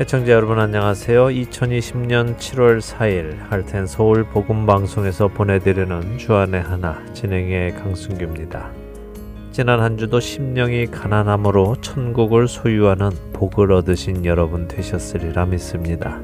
애청자 0.00 0.30
여러분 0.30 0.60
안녕하세요. 0.60 1.24
2020년 1.24 2.36
7월 2.36 2.80
4일 2.80 3.36
할텐 3.48 3.88
서울 3.88 4.22
복음 4.22 4.64
방송에서 4.64 5.26
보내드리는 5.26 6.18
주안의 6.18 6.62
하나 6.62 7.04
진행의 7.14 7.74
강순규입니다. 7.74 8.70
지난 9.50 9.80
한 9.80 9.98
주도 9.98 10.20
심령이 10.20 10.86
가난함으로 10.86 11.80
천국을 11.80 12.46
소유하는 12.46 13.10
복을 13.32 13.72
얻으신 13.72 14.24
여러분 14.24 14.68
되셨으리라 14.68 15.46
믿습니다. 15.46 16.20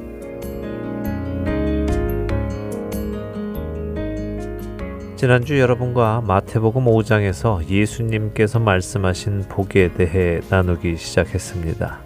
지난주 5.17 5.59
여러분과 5.59 6.21
마태복음 6.25 6.85
5장에서 6.85 7.67
예수님께서 7.67 8.59
말씀하신 8.59 9.49
복에 9.49 9.91
대해 9.91 10.39
나누기 10.49 10.95
시작했습니다. 10.95 12.04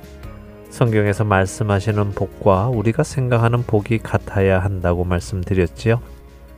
성경에서 0.80 1.26
말씀하시는 1.26 2.12
복과 2.12 2.70
우리가 2.70 3.04
생각하는 3.04 3.64
복이 3.64 3.98
같아야 3.98 4.60
한다고 4.60 5.04
말씀드렸지요. 5.04 6.00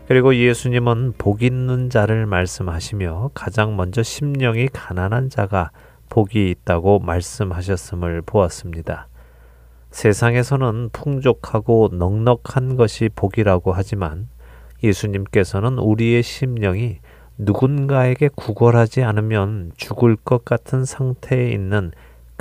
그리고 0.08 0.36
예수님은 0.36 1.14
복 1.18 1.42
있는 1.42 1.90
자를 1.90 2.28
말씀하시며 2.28 3.32
가장 3.34 3.76
먼저 3.76 4.04
심령이 4.04 4.68
가난한 4.68 5.32
자가 5.32 5.72
복이 6.10 6.52
있다고 6.52 7.00
말씀하셨음을 7.00 8.22
보았습니다. 8.22 9.08
세상에서는 9.90 10.90
풍족하고 10.94 11.90
넉넉한 11.92 12.76
것이 12.78 13.10
복이라고 13.16 13.74
하지만 13.74 14.30
예수님께서는 14.84 15.80
우리의 15.80 16.22
심령이 16.22 17.00
누군가에게 17.40 18.30
구걸하지 18.36 19.02
않으면 19.02 19.72
죽을 19.78 20.16
것 20.16 20.46
같은 20.46 20.86
상태에 20.86 21.50
있는 21.50 21.92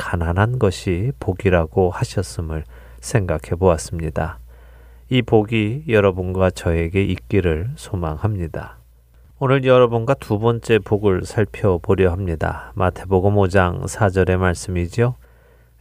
가난한 0.01 0.59
것이 0.59 1.13
복이라고 1.21 1.91
하셨음을 1.91 2.65
생각해 3.01 3.57
보았습니다. 3.59 4.39
이 5.11 5.21
복이 5.21 5.85
여러분과 5.89 6.49
저에게 6.51 7.05
있기를 7.05 7.73
소망합니다. 7.77 8.79
오늘 9.39 9.65
여러분과 9.65 10.15
두 10.15 10.39
번째 10.39 10.79
복을 10.79 11.25
살펴보려 11.25 12.11
합니다. 12.13 12.73
마태복음 12.77 13.35
5장 13.35 13.85
4절의 13.85 14.39
말씀이죠. 14.39 15.17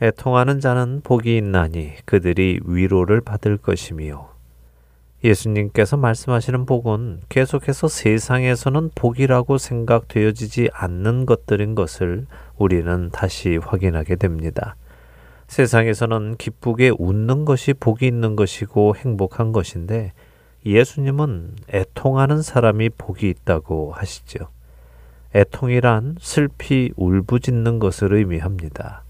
애통하는 0.02 0.59
자는 0.59 1.00
복이 1.02 1.38
있나니 1.38 1.94
그들이 2.03 2.59
위로를 2.66 3.22
받을 3.22 3.56
것이며 3.56 4.34
예수님께서 5.23 5.98
말씀하시는 5.98 6.66
복은 6.66 7.20
계속해서 7.28 7.88
세상에서는 7.89 8.92
복이라고 8.95 9.58
생각되어지지 9.58 10.70
않는 10.72 11.25
것들인 11.25 11.75
것을 11.75 12.25
우리는 12.58 13.09
다시 13.12 13.58
확인하게 13.58 14.16
됩니다. 14.16 14.75
세상에서는 15.47 16.36
기쁘게 16.38 16.92
웃는 16.97 17.44
것이 17.44 17.73
복이 17.73 18.08
있는 18.08 18.36
것이고 18.36 18.95
행복한 18.95 19.52
것인데 19.52 20.14
예수님은 20.66 21.56
애통하는 21.73 22.42
사람이 22.42 22.90
복이 22.97 23.28
있다고 23.30 23.92
하시죠. 23.94 24.47
애통이란 25.36 26.16
슬피 26.20 26.92
울부짖는 26.95 27.80
것을 27.80 28.14
의미합니다. 28.14 29.03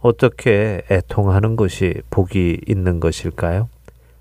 어떻게 0.00 0.82
애통하는 0.90 1.56
것이 1.56 2.00
복이 2.10 2.60
있는 2.66 3.00
것일까요? 3.00 3.68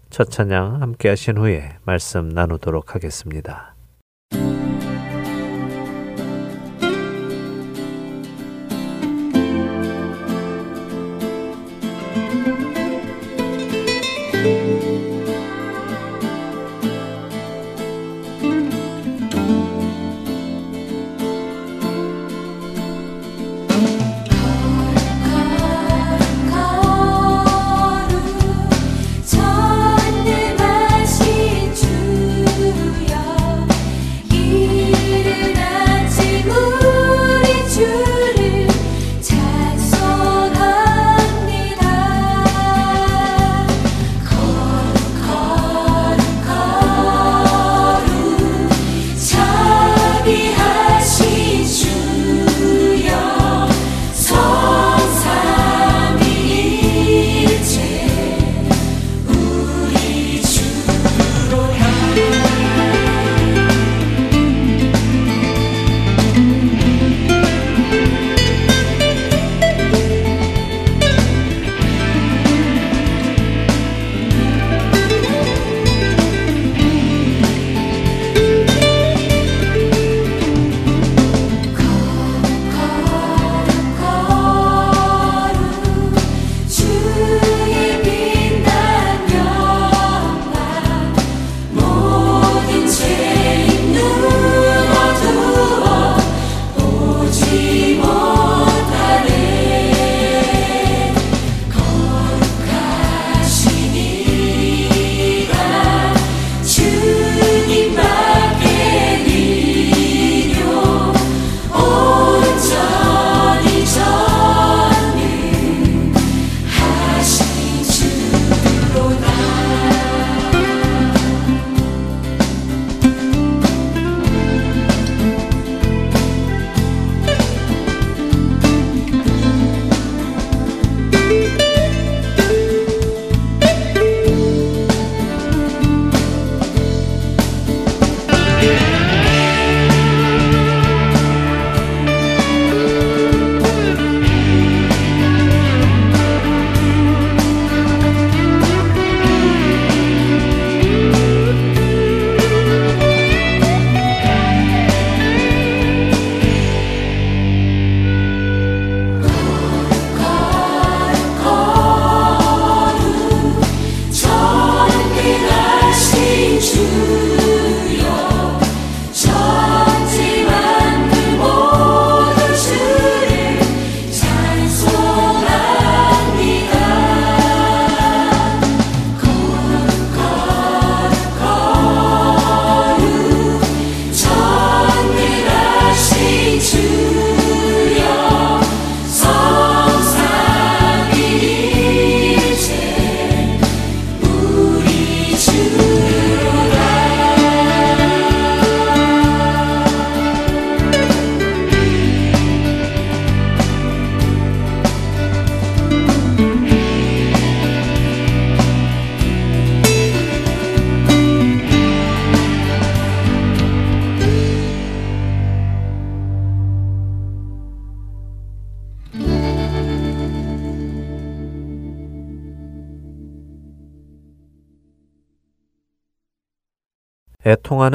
첫 0.10 0.30
찬양 0.30 0.82
함께 0.82 1.10
하신 1.10 1.38
후에 1.38 1.78
말씀 1.84 2.30
나누도록 2.30 2.96
하겠습니다. 2.96 3.76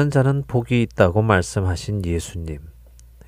애통하는 0.03 0.09
자는 0.09 0.43
복이 0.47 0.81
있다고 0.81 1.21
말씀하신 1.21 2.05
예수님. 2.05 2.59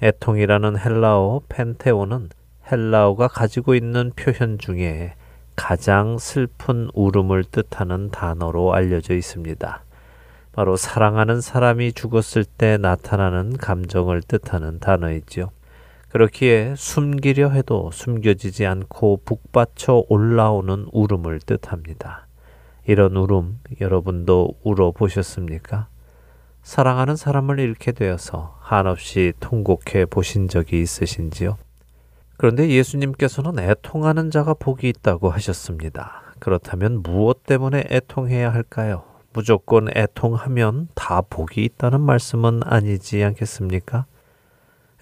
애통이라는 0.04 0.78
헬라어 0.78 1.42
펜테오는 1.48 2.30
헬라어가 2.70 3.30
가지고 3.30 3.76
있는 3.76 4.12
표현 4.16 4.58
중에 4.58 5.14
가장 5.56 6.18
슬픈 6.18 6.90
울음을 6.94 7.46
뜻하는 7.46 8.10
단어로 8.10 8.74
알려져 8.74 9.14
있습니다. 9.16 9.84
바로 10.52 10.76
사랑하는 10.76 11.40
사람이 11.40 11.94
죽었을 11.94 12.44
때 12.44 12.78
나타나는 12.78 13.58
감정을 13.58 14.22
뜻하는 14.22 14.80
단어이지요. 14.80 15.52
그렇기에 16.10 16.74
숨기려 16.76 17.52
해도 17.52 17.90
숨겨지지 17.94 18.66
않고 18.66 19.22
북받쳐 19.24 20.06
올라오는 20.10 20.88
울음을 20.92 21.40
뜻합니다. 21.40 22.28
이런 22.86 23.16
울음 23.16 23.60
여러분도 23.80 24.58
울어 24.64 24.92
보셨습니까? 24.92 25.88
사랑하는 26.66 27.16
사람을 27.16 27.60
잃게 27.60 27.92
되어서 27.92 28.58
한없이 28.60 29.34
통곡해 29.40 30.06
보신 30.06 30.48
적이 30.48 30.82
있으신지요? 30.82 31.58
그런데 32.38 32.68
예수님께서는 32.70 33.60
애통하는 33.60 34.32
자가 34.32 34.56
복이 34.56 34.90
있다고 34.90 35.30
하셨습니다. 35.30 36.24
그렇다면 36.40 37.04
무엇 37.04 37.44
때문에 37.44 37.84
애통해야 37.92 38.52
할까요? 38.52 39.04
무조건 39.32 39.96
애통하면 39.96 40.88
다 40.96 41.22
복이 41.22 41.64
있다는 41.64 42.02
말씀은 42.02 42.62
아니지 42.66 43.24
않겠습니까? 43.24 44.08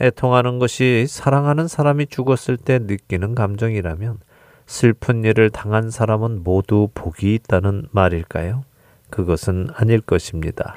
애통하는 0.01 0.60
것이 0.60 1.06
사랑하는 1.07 1.69
사람이 1.69 2.07
죽었을 2.07 2.57
때 2.57 2.80
느끼는 2.80 3.36
감정이라면 3.36 4.19
슬픈 4.65 5.24
일을 5.24 5.50
당한 5.50 5.89
사람은 5.89 6.44
모두 6.44 6.89
복이 6.94 7.33
있다는 7.36 7.88
말일까요? 7.92 8.65
그것은 9.10 9.69
아닐 9.75 10.01
것입니다. 10.01 10.75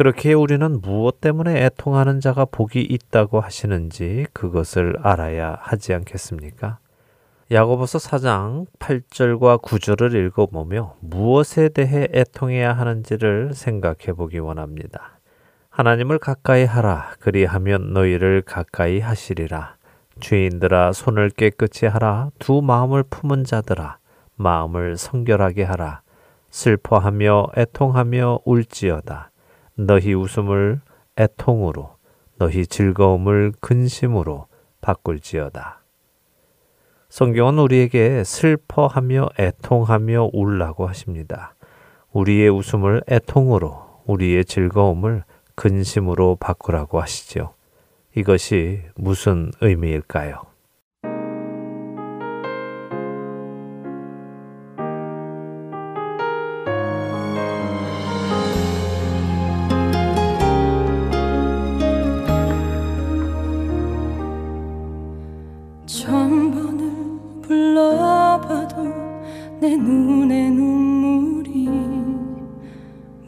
그렇게 0.00 0.32
우리는 0.32 0.80
무엇 0.80 1.20
때문에 1.20 1.62
애통하는 1.62 2.20
자가 2.20 2.46
복이 2.46 2.80
있다고 2.80 3.38
하시는지 3.42 4.24
그것을 4.32 4.96
알아야 5.02 5.58
하지 5.60 5.92
않겠습니까? 5.92 6.78
야고보서 7.52 7.98
4장 7.98 8.64
8절과 8.78 9.60
9절을 9.60 10.14
읽어보며 10.14 10.94
무엇에 11.00 11.68
대해 11.68 12.08
애통해야 12.14 12.72
하는지를 12.72 13.52
생각해 13.52 14.14
보기 14.16 14.38
원합니다. 14.38 15.18
하나님을 15.68 16.18
가까이 16.18 16.64
하라. 16.64 17.12
그리하면 17.20 17.92
너희를 17.92 18.40
가까이 18.40 19.00
하시리라. 19.00 19.76
죄인들아 20.18 20.92
손을 20.92 21.28
깨끗이 21.28 21.84
하라. 21.84 22.30
두 22.38 22.62
마음을 22.62 23.02
품은 23.02 23.44
자들아 23.44 23.98
마음을 24.36 24.96
성결하게 24.96 25.64
하라. 25.64 26.00
슬퍼하며 26.48 27.48
애통하며 27.54 28.38
울지어다. 28.46 29.29
너희 29.86 30.12
웃음을 30.12 30.80
애통으로 31.16 31.96
너희 32.38 32.66
즐거움을 32.66 33.52
근심으로 33.60 34.46
바꿀지어다. 34.82 35.80
성경은 37.08 37.58
우리에게 37.58 38.22
슬퍼하며 38.24 39.30
애통하며 39.38 40.30
울라고 40.32 40.86
하십니다. 40.86 41.54
우리의 42.12 42.50
웃음을 42.50 43.02
애통으로 43.10 44.02
우리의 44.06 44.44
즐거움을 44.44 45.24
근심으로 45.54 46.36
바꾸라고 46.36 47.00
하시죠. 47.00 47.54
이것이 48.14 48.82
무슨 48.96 49.50
의미일까요? 49.60 50.49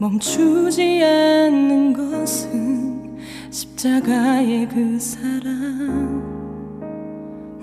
멈추지 0.03 1.01
않는 1.05 1.93
것은 1.93 3.19
십자가의 3.53 4.69
그 4.69 4.99
사랑. 4.99 6.21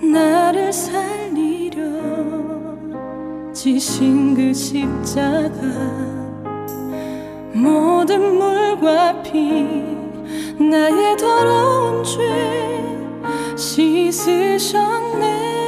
나를 0.01 0.71
살리려 0.71 1.81
지신 3.51 4.35
그 4.35 4.53
십자가. 4.53 5.59
모든 7.53 8.37
물과 8.37 9.21
피 9.21 9.65
나의 10.63 11.17
더러운 11.17 12.05
죄 12.05 12.87
씻으셨네 13.57 15.58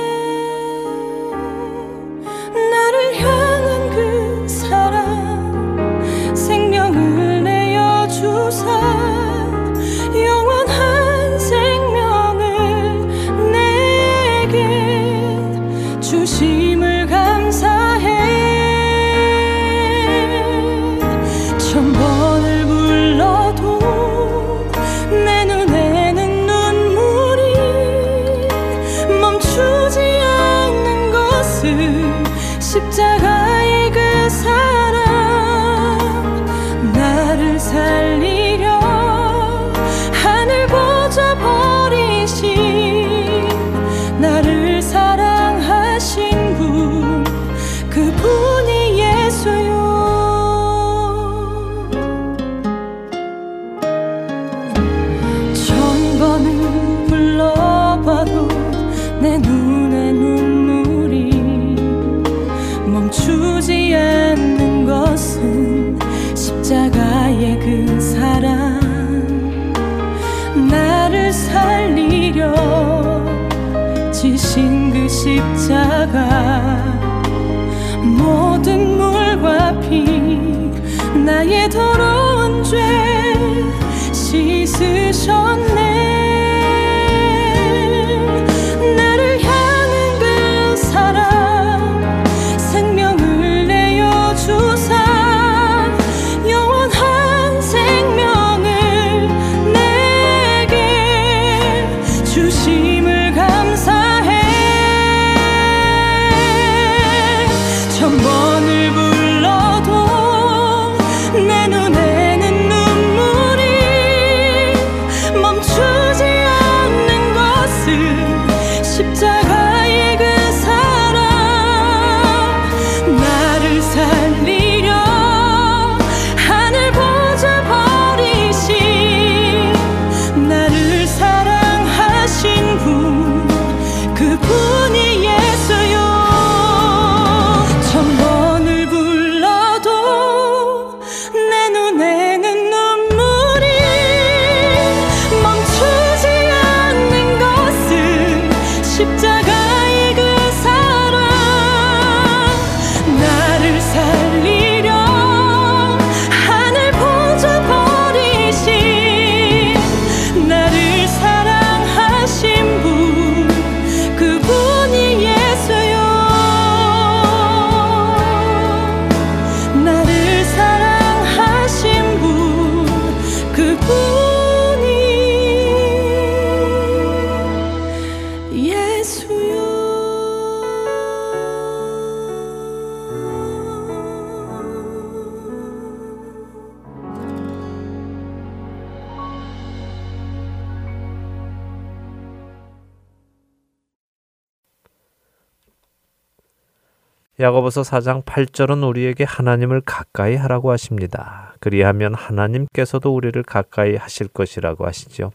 야고보서 197.42 197.82
4장 197.82 198.24
8절은 198.24 198.88
우리에게 198.88 199.24
하나님을 199.24 199.82
가까이 199.82 200.36
하라고 200.36 200.70
하십니다. 200.70 201.56
그리하면 201.60 202.14
하나님께서도 202.14 203.16
우리를 203.16 203.42
가까이 203.42 203.96
하실 203.96 204.28
것이라고 204.28 204.86
하시죠. 204.86 205.32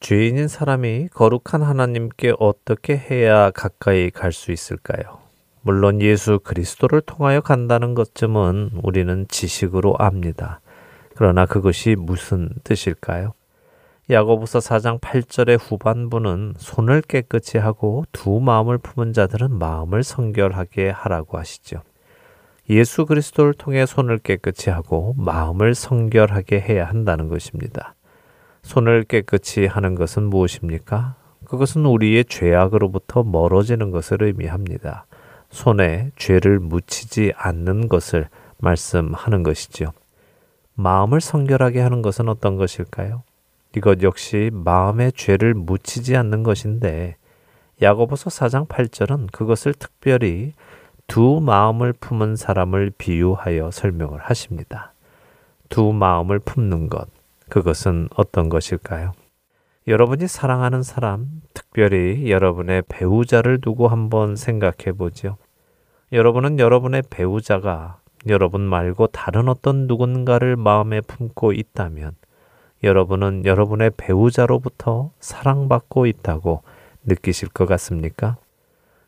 죄인인 0.00 0.46
사람이 0.46 1.08
거룩한 1.08 1.62
하나님께 1.62 2.34
어떻게 2.38 2.98
해야 2.98 3.50
가까이 3.50 4.10
갈 4.10 4.32
수 4.32 4.52
있을까요? 4.52 5.20
물론 5.62 6.02
예수 6.02 6.38
그리스도를 6.38 7.00
통하여 7.00 7.40
간다는 7.40 7.94
것쯤은 7.94 8.72
우리는 8.82 9.26
지식으로 9.28 9.96
압니다. 9.98 10.60
그러나 11.14 11.46
그것이 11.46 11.96
무슨 11.98 12.50
뜻일까요? 12.62 13.32
야고보서 14.10 14.60
4장 14.60 15.00
8절의 15.00 15.58
후반부는 15.60 16.54
손을 16.56 17.02
깨끗이 17.02 17.58
하고 17.58 18.04
두 18.10 18.40
마음을 18.40 18.78
품은 18.78 19.12
자들은 19.12 19.58
마음을 19.58 20.02
성결하게 20.02 20.88
하라고 20.88 21.36
하시죠. 21.36 21.82
예수 22.70 23.04
그리스도를 23.04 23.52
통해 23.52 23.84
손을 23.84 24.16
깨끗이 24.18 24.70
하고 24.70 25.14
마음을 25.18 25.74
성결하게 25.74 26.58
해야 26.60 26.86
한다는 26.86 27.28
것입니다. 27.28 27.94
손을 28.62 29.04
깨끗이 29.04 29.66
하는 29.66 29.94
것은 29.94 30.22
무엇입니까? 30.24 31.16
그것은 31.44 31.84
우리의 31.84 32.24
죄악으로부터 32.24 33.24
멀어지는 33.24 33.90
것을 33.90 34.22
의미합니다. 34.22 35.04
손에 35.50 36.12
죄를 36.16 36.60
묻히지 36.60 37.34
않는 37.36 37.88
것을 37.88 38.28
말씀하는 38.56 39.42
것이지요. 39.42 39.92
마음을 40.74 41.20
성결하게 41.20 41.80
하는 41.80 42.00
것은 42.00 42.28
어떤 42.30 42.56
것일까요? 42.56 43.22
이것 43.76 44.02
역시 44.02 44.50
마음의 44.52 45.12
죄를 45.12 45.54
묻히지 45.54 46.16
않는 46.16 46.42
것인데 46.42 47.16
야고보서 47.80 48.30
4장 48.30 48.66
8절은 48.66 49.30
그것을 49.30 49.74
특별히 49.74 50.52
두 51.06 51.40
마음을 51.40 51.92
품은 51.92 52.36
사람을 52.36 52.92
비유하여 52.98 53.70
설명을 53.70 54.20
하십니다. 54.20 54.92
두 55.68 55.92
마음을 55.92 56.38
품는 56.38 56.88
것, 56.88 57.08
그것은 57.48 58.08
어떤 58.16 58.48
것일까요? 58.48 59.12
여러분이 59.86 60.28
사랑하는 60.28 60.82
사람, 60.82 61.40
특별히 61.54 62.30
여러분의 62.30 62.82
배우자를 62.88 63.60
두고 63.60 63.88
한번 63.88 64.36
생각해 64.36 64.92
보죠. 64.96 65.36
여러분은 66.12 66.58
여러분의 66.58 67.02
배우자가 67.08 68.00
여러분 68.26 68.60
말고 68.62 69.08
다른 69.08 69.48
어떤 69.48 69.86
누군가를 69.86 70.56
마음에 70.56 71.00
품고 71.00 71.52
있다면 71.52 72.12
여러분은 72.82 73.44
여러분의 73.44 73.90
배우자로부터 73.96 75.10
사랑받고 75.20 76.06
있다고 76.06 76.62
느끼실 77.04 77.48
것 77.48 77.66
같습니까? 77.66 78.36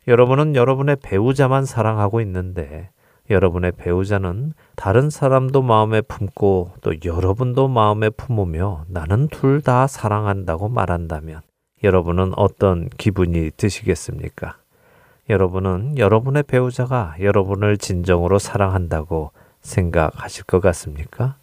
여러분은 0.07 0.55
여러분의 0.55 0.97
배우자만 1.01 1.65
사랑하고 1.65 2.21
있는데 2.21 2.89
여러분의 3.29 3.71
배우자는 3.73 4.53
다른 4.75 5.09
사람도 5.09 5.61
마음에 5.61 6.01
품고 6.01 6.73
또 6.81 6.93
여러분도 7.05 7.67
마음에 7.69 8.09
품으며 8.09 8.83
나는 8.87 9.27
둘 9.29 9.61
다 9.61 9.87
사랑한다고 9.87 10.69
말한다면 10.69 11.41
여러분은 11.83 12.33
어떤 12.35 12.89
기분이 12.89 13.51
드시겠습니까? 13.55 14.57
여러분은 15.29 15.97
여러분의 15.97 16.43
배우자가 16.43 17.15
여러분을 17.19 17.77
진정으로 17.77 18.37
사랑한다고 18.39 19.31
생각하실 19.61 20.43
것 20.45 20.59
같습니까? 20.59 21.35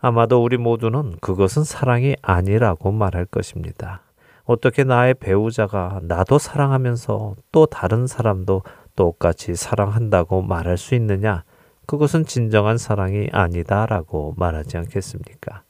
아마도 0.00 0.42
우리 0.42 0.56
모두는 0.56 1.16
그것은 1.20 1.64
사랑이 1.64 2.16
아니라고 2.22 2.90
말할 2.90 3.26
것입니다. 3.26 4.02
어떻게 4.44 4.82
나의 4.84 5.14
배우자가 5.14 6.00
나도 6.02 6.38
사랑하면서 6.38 7.36
또 7.52 7.66
다른 7.66 8.06
사람도 8.06 8.62
똑같이 8.96 9.54
사랑한다고 9.54 10.42
말할 10.42 10.78
수 10.78 10.94
있느냐? 10.94 11.44
그것은 11.86 12.24
진정한 12.24 12.78
사랑이 12.78 13.28
아니다라고 13.30 14.34
말하지 14.36 14.78
않겠습니까? 14.78 15.62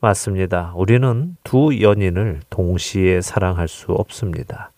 맞습니다. 0.00 0.72
우리는 0.76 1.36
두 1.42 1.80
연인을 1.80 2.40
동시에 2.50 3.20
사랑할 3.22 3.68
수 3.68 3.92
없습니다. 3.92 4.72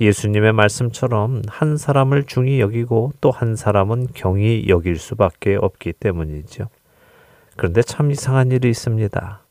예수님의 0.00 0.52
말씀처럼 0.52 1.42
한 1.48 1.76
사람을 1.76 2.24
중히 2.24 2.60
여기고 2.60 3.12
또 3.20 3.30
한 3.30 3.56
사람은 3.56 4.08
경히 4.14 4.68
여길 4.68 4.98
수밖에 4.98 5.56
없기 5.56 5.94
때문이죠. 5.94 6.68
그런데 7.58 7.82
참 7.82 8.12
이상한 8.12 8.52
일이 8.52 8.70
있습니다. 8.70 9.44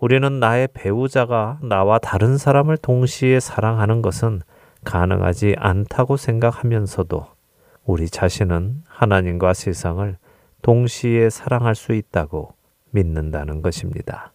우리는 0.00 0.40
나의 0.40 0.68
배우자가 0.74 1.60
나와 1.62 1.98
다른 1.98 2.36
사람을 2.36 2.76
동시에 2.76 3.38
사랑하는 3.40 4.02
것은 4.02 4.42
가능하지 4.84 5.54
않다고 5.56 6.16
생각하면서도 6.18 7.26
우리 7.84 8.10
자신은 8.10 8.82
하나님과 8.86 9.54
세상을 9.54 10.18
동시에 10.62 11.30
사랑할 11.30 11.76
수 11.76 11.94
있다고 11.94 12.54
믿는다는 12.90 13.62
것입니다. 13.62 14.33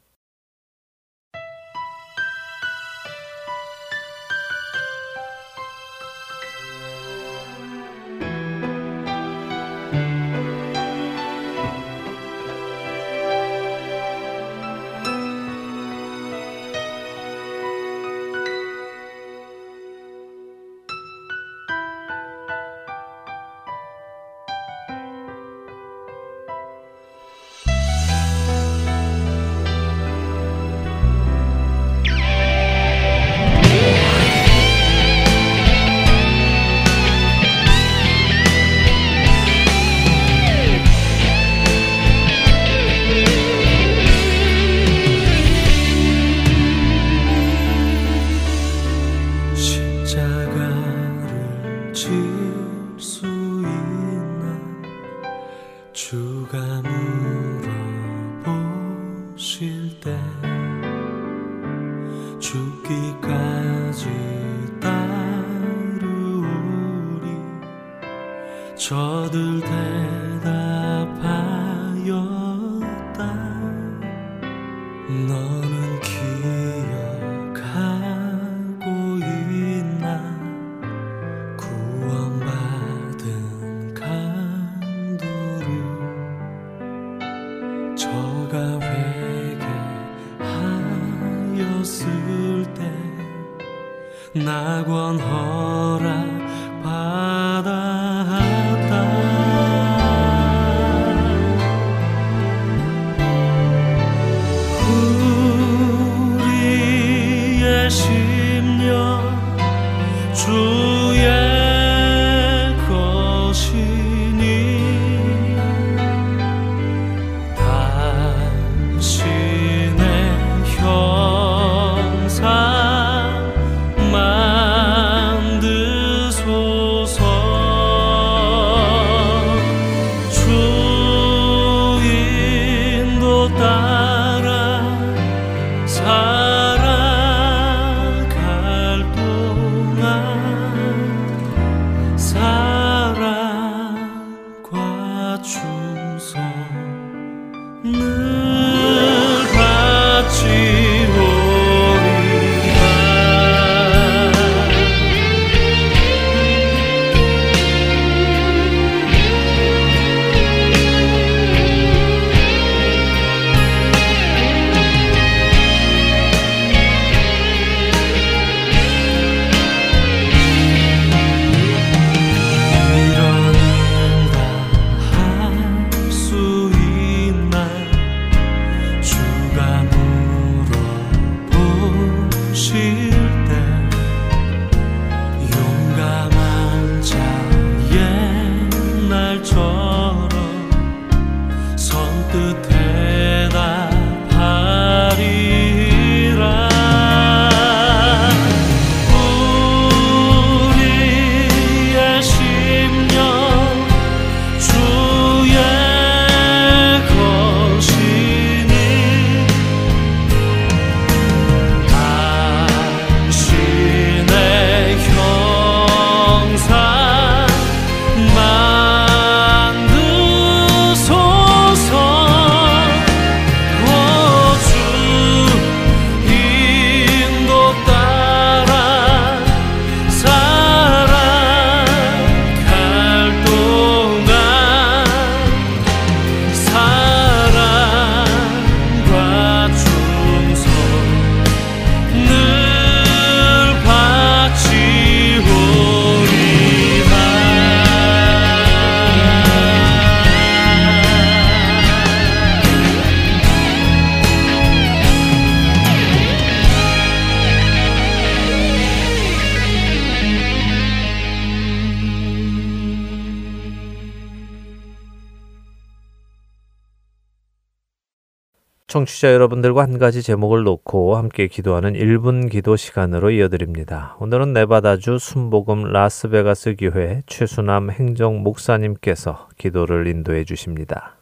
청취자 269.09 269.33
여러분들과 269.33 269.81
한 269.81 269.97
가지 269.97 270.21
제목을 270.21 270.63
놓고 270.63 271.17
함께 271.17 271.47
기도하는 271.47 271.93
1분 271.93 272.49
기도 272.49 272.75
시간으로 272.75 273.31
이어드립니다. 273.31 274.15
오늘은 274.19 274.53
네바다주 274.53 275.17
순복음 275.19 275.91
라스베가스 275.91 276.75
교회 276.77 277.23
최수남 277.25 277.89
행정 277.89 278.43
목사님께서 278.43 279.49
기도를 279.57 280.07
인도해 280.07 280.45
주십니다. 280.45 281.15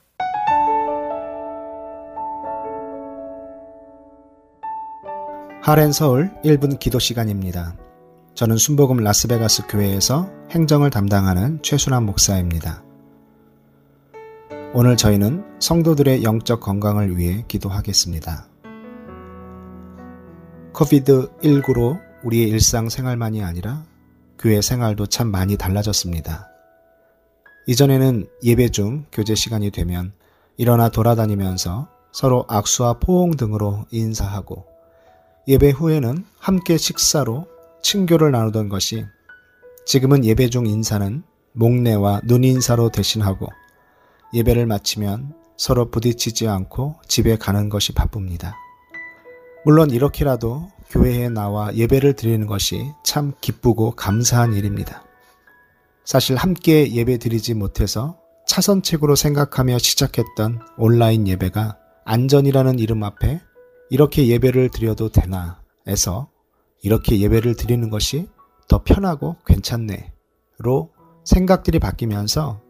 하렌 5.62 5.91
서울 5.91 6.30
1분 6.43 6.80
기도 6.80 7.00
시간입니다. 7.00 7.76
저는 8.36 8.58
순복음 8.58 8.97
라스베가스 8.97 9.67
교회에서 9.67 10.30
행정을 10.52 10.89
담당하는 10.89 11.60
최순환 11.63 12.06
목사입니다. 12.06 12.84
오늘 14.79 14.95
저희는 14.95 15.43
성도들의 15.59 16.21
영적 16.21 16.59
건강을 16.59 17.17
위해 17.17 17.43
기도하겠습니다. 17.47 18.47
COVID19로 20.71 21.99
우리의 22.23 22.47
일상 22.49 22.87
생활만이 22.87 23.41
아니라 23.43 23.83
교회 24.37 24.61
생활도 24.61 25.07
참 25.07 25.31
많이 25.31 25.57
달라졌습니다. 25.57 26.47
이전에는 27.65 28.27
예배 28.43 28.69
중 28.69 29.07
교제 29.11 29.33
시간이 29.33 29.71
되면 29.71 30.13
일어나 30.57 30.89
돌아다니면서 30.89 31.87
서로 32.11 32.45
악수와 32.47 32.99
포옹 32.99 33.31
등으로 33.31 33.87
인사하고 33.89 34.63
예배 35.47 35.71
후에는 35.71 36.23
함께 36.37 36.77
식사로 36.77 37.47
친교를 37.81 38.29
나누던 38.29 38.69
것이 38.69 39.07
지금은 39.87 40.23
예배 40.23 40.51
중 40.51 40.67
인사는 40.67 41.23
목례와 41.53 42.21
눈인사로 42.25 42.91
대신하고 42.91 43.47
예배를 44.33 44.65
마치면 44.65 45.33
서로 45.57 45.89
부딪히지 45.89 46.47
않고 46.47 46.95
집에 47.07 47.35
가는 47.37 47.69
것이 47.69 47.93
바쁩니다. 47.93 48.55
물론 49.65 49.89
이렇게라도 49.89 50.69
교회에 50.89 51.29
나와 51.29 51.73
예배를 51.73 52.13
드리는 52.13 52.47
것이 52.47 52.91
참 53.03 53.33
기쁘고 53.41 53.91
감사한 53.91 54.53
일입니다. 54.53 55.03
사실 56.05 56.37
함께 56.37 56.93
예배 56.93 57.17
드리지 57.17 57.53
못해서 57.53 58.17
차선책으로 58.47 59.15
생각하며 59.15 59.77
시작했던 59.77 60.61
온라인 60.77 61.27
예배가 61.27 61.77
안전이라는 62.05 62.79
이름 62.79 63.03
앞에 63.03 63.41
이렇게 63.89 64.27
예배를 64.27 64.69
드려도 64.69 65.09
되나 65.09 65.61
에서 65.85 66.29
이렇게 66.81 67.19
예배를 67.19 67.55
드리는 67.55 67.89
것이 67.89 68.29
더 68.67 68.83
편하고 68.83 69.37
괜찮네로 69.45 70.91
생각들이 71.25 71.79
바뀌면서 71.79 72.61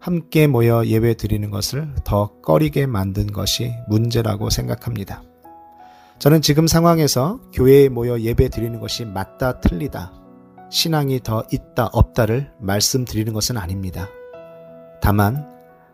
함께 0.00 0.46
모여 0.46 0.84
예배 0.86 1.16
드리는 1.16 1.50
것을 1.50 1.88
더 2.04 2.40
꺼리게 2.40 2.86
만든 2.86 3.26
것이 3.26 3.72
문제라고 3.88 4.50
생각합니다. 4.50 5.22
저는 6.18 6.42
지금 6.42 6.66
상황에서 6.66 7.40
교회에 7.52 7.88
모여 7.88 8.20
예배 8.20 8.48
드리는 8.48 8.78
것이 8.80 9.04
맞다 9.04 9.60
틀리다, 9.60 10.12
신앙이 10.70 11.20
더 11.22 11.44
있다 11.52 11.90
없다를 11.92 12.52
말씀드리는 12.60 13.32
것은 13.32 13.56
아닙니다. 13.56 14.08
다만 15.00 15.46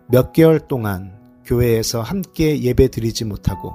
몇 0.09 0.33
개월 0.33 0.61
동안 0.61 1.19
교회에서 1.45 2.03
함께 2.03 2.61
예배 2.63 2.89
드리지 2.89 3.25
못하고 3.25 3.73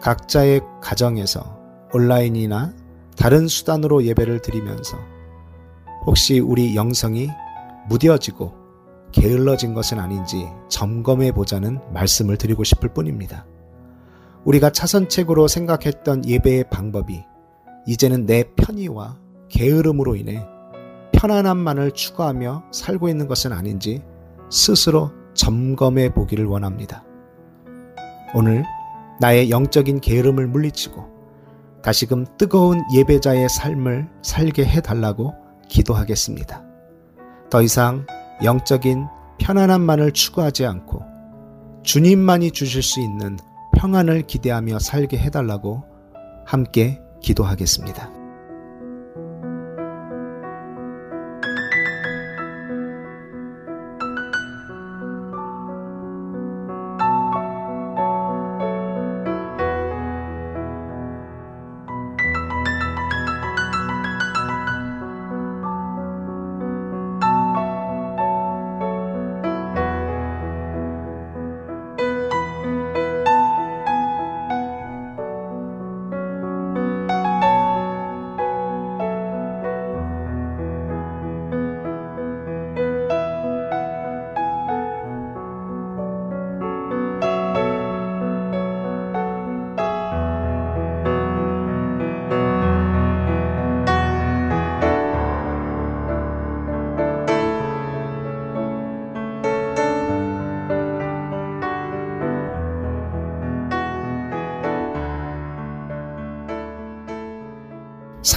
각자의 0.00 0.60
가정에서 0.80 1.58
온라인이나 1.92 2.72
다른 3.16 3.48
수단으로 3.48 4.04
예배를 4.04 4.40
드리면서 4.42 4.98
혹시 6.06 6.38
우리 6.38 6.76
영성이 6.76 7.28
무뎌지고 7.88 8.57
게을러진 9.12 9.74
것은 9.74 9.98
아닌지 9.98 10.48
점검해 10.68 11.32
보자는 11.32 11.80
말씀을 11.92 12.36
드리고 12.36 12.64
싶을 12.64 12.90
뿐입니다. 12.90 13.46
우리가 14.44 14.70
차선책으로 14.70 15.48
생각했던 15.48 16.26
예배의 16.26 16.70
방법이 16.70 17.24
이제는 17.86 18.26
내 18.26 18.44
편의와 18.56 19.18
게으름으로 19.48 20.16
인해 20.16 20.46
편안함만을 21.12 21.92
추구하며 21.92 22.64
살고 22.70 23.08
있는 23.08 23.26
것은 23.26 23.52
아닌지 23.52 24.02
스스로 24.50 25.10
점검해 25.34 26.14
보기를 26.14 26.46
원합니다. 26.46 27.04
오늘 28.34 28.64
나의 29.20 29.50
영적인 29.50 30.00
게으름을 30.00 30.46
물리치고 30.46 31.18
다시금 31.82 32.26
뜨거운 32.36 32.82
예배자의 32.94 33.48
삶을 33.48 34.08
살게 34.22 34.64
해달라고 34.64 35.34
기도하겠습니다. 35.68 36.62
더 37.50 37.62
이상 37.62 38.06
영적인 38.42 39.06
편안함만을 39.38 40.12
추구하지 40.12 40.66
않고 40.66 41.02
주님만이 41.82 42.50
주실 42.50 42.82
수 42.82 43.00
있는 43.00 43.38
평안을 43.76 44.22
기대하며 44.22 44.78
살게 44.78 45.18
해달라고 45.18 45.84
함께 46.44 47.00
기도하겠습니다. 47.22 48.17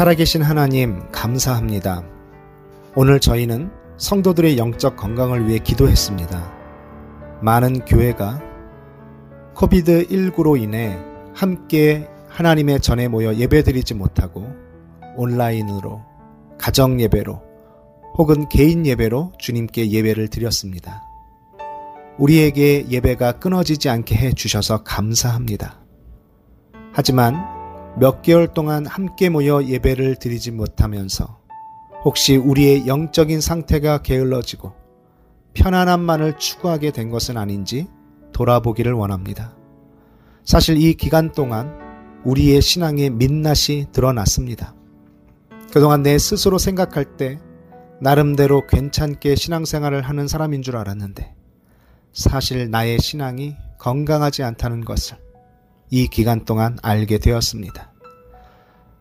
살아계신 0.02 0.42
하나님, 0.42 1.08
감사합니다. 1.12 2.04
오늘 2.96 3.20
저희는 3.20 3.70
성도들의 3.98 4.58
영적 4.58 4.98
건강을 4.98 5.48
위해 5.48 5.60
기도했습니다. 5.60 7.40
많은 7.44 7.86
교회가 7.86 8.42
COVID19로 9.54 10.60
인해 10.60 10.98
함께 11.36 12.10
하나님의 12.30 12.80
전에 12.80 13.10
모여 13.10 13.36
예배드리지 13.36 13.94
못하고 13.94 14.52
온라인으로 15.18 16.02
가정 16.58 17.00
예배로 17.00 17.40
혹은 18.18 18.50
개인 18.50 18.88
예배로 18.88 19.34
주님께 19.38 19.92
예배를 19.92 20.30
드렸습니다. 20.30 21.04
우리에게 22.18 22.88
예배가 22.90 23.34
끊어지지 23.34 23.88
않게 23.88 24.16
해 24.16 24.34
주셔서 24.34 24.82
감사합니다. 24.82 25.80
하지만 26.92 27.61
몇 27.98 28.22
개월 28.22 28.48
동안 28.48 28.86
함께 28.86 29.30
모여 29.30 29.64
예배를 29.64 30.16
드리지 30.16 30.52
못하면서 30.52 31.40
혹시 32.04 32.36
우리의 32.36 32.88
영적인 32.88 33.42
상태가 33.42 34.02
게을러지고 34.02 34.74
편안함만을 35.54 36.38
추구하게 36.38 36.92
된 36.92 37.10
것은 37.10 37.38
아닌지 37.38 37.88
돌아보기를 38.32 38.94
원합니다. 38.94 39.56
사실 40.44 40.78
이 40.82 40.94
기간 40.94 41.32
동안 41.32 41.78
우리의 42.24 42.62
신앙의 42.62 43.10
민낯이 43.12 43.88
드러났습니다. 43.92 44.74
그동안 45.74 46.02
내 46.02 46.18
스스로 46.18 46.58
생각할 46.58 47.18
때 47.18 47.40
나름대로 48.00 48.66
괜찮게 48.68 49.36
신앙생활을 49.36 50.02
하는 50.02 50.28
사람인 50.28 50.64
줄 50.64 50.78
알았는데 50.78 51.36
사실 52.14 52.70
나의 52.70 53.00
신앙이 53.00 53.56
건강하지 53.78 54.44
않다는 54.44 54.86
것을 54.86 55.18
이 55.94 56.08
기간 56.08 56.46
동안 56.46 56.78
알게 56.82 57.18
되었습니다. 57.18 57.92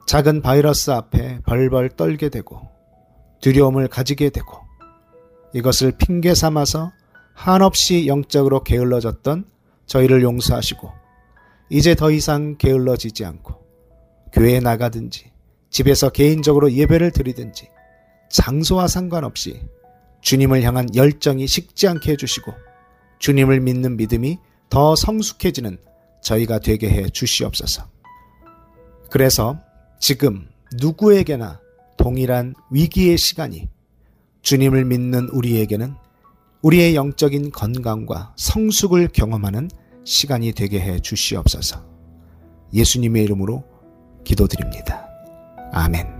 작은 0.09 0.43
바이러스 0.43 0.91
앞에 0.91 1.41
벌벌 1.47 1.91
떨게 1.91 2.31
되고 2.31 2.69
두려움을 3.41 3.87
가지게 3.87 4.31
되고 4.31 4.59
이것을 5.55 5.93
핑계 5.93 6.35
삼아서 6.35 6.91
한없이 7.33 8.09
영적으로 8.09 8.65
게을러졌던 8.65 9.45
저희를 9.87 10.23
용서하시고 10.23 10.91
이제 11.71 11.95
더 11.95 12.11
이상 12.11 12.57
게을러지지 12.59 13.25
않고 13.25 13.55
교회에 14.33 14.59
나가든지 14.59 15.31
집에서 15.71 16.11
개인적으로 16.11 16.73
예배를 16.73 17.13
드리든지 17.13 17.69
장소와 18.31 18.89
상관없이 18.89 19.63
주님을 20.23 20.65
향한 20.65 20.93
열정이 20.97 21.47
식지 21.47 21.87
않게 21.87 22.13
해주시고 22.13 22.53
주님을 23.21 23.61
믿는 23.61 23.97
믿음이 23.97 24.39
더 24.69 24.97
성숙해지는 24.97 25.79
저희가 26.23 26.59
되게 26.59 26.89
해 26.91 27.09
주시옵소서. 27.09 27.85
그래서 29.11 29.59
지금 29.99 30.49
누구에게나 30.79 31.61
동일한 31.97 32.55
위기의 32.71 33.19
시간이 33.19 33.69
주님을 34.43 34.85
믿는 34.85 35.29
우리에게는 35.29 35.95
우리의 36.63 36.95
영적인 36.95 37.51
건강과 37.51 38.35
성숙을 38.37 39.09
경험하는 39.09 39.71
시간이 40.05 40.53
되게 40.53 40.81
해 40.81 41.01
주시옵소서. 41.01 41.85
예수님의 42.73 43.25
이름으로 43.25 43.65
기도드립니다. 44.25 45.07
아멘. 45.73 46.20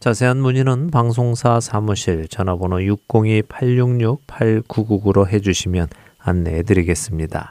자세한 0.00 0.38
문의는 0.38 0.90
방송사 0.92 1.58
사무실 1.58 2.28
전화번호 2.28 2.76
602-866-8999로 2.76 5.26
해주시면 5.26 5.88
안내해 6.18 6.62
드리겠습니다. 6.62 7.50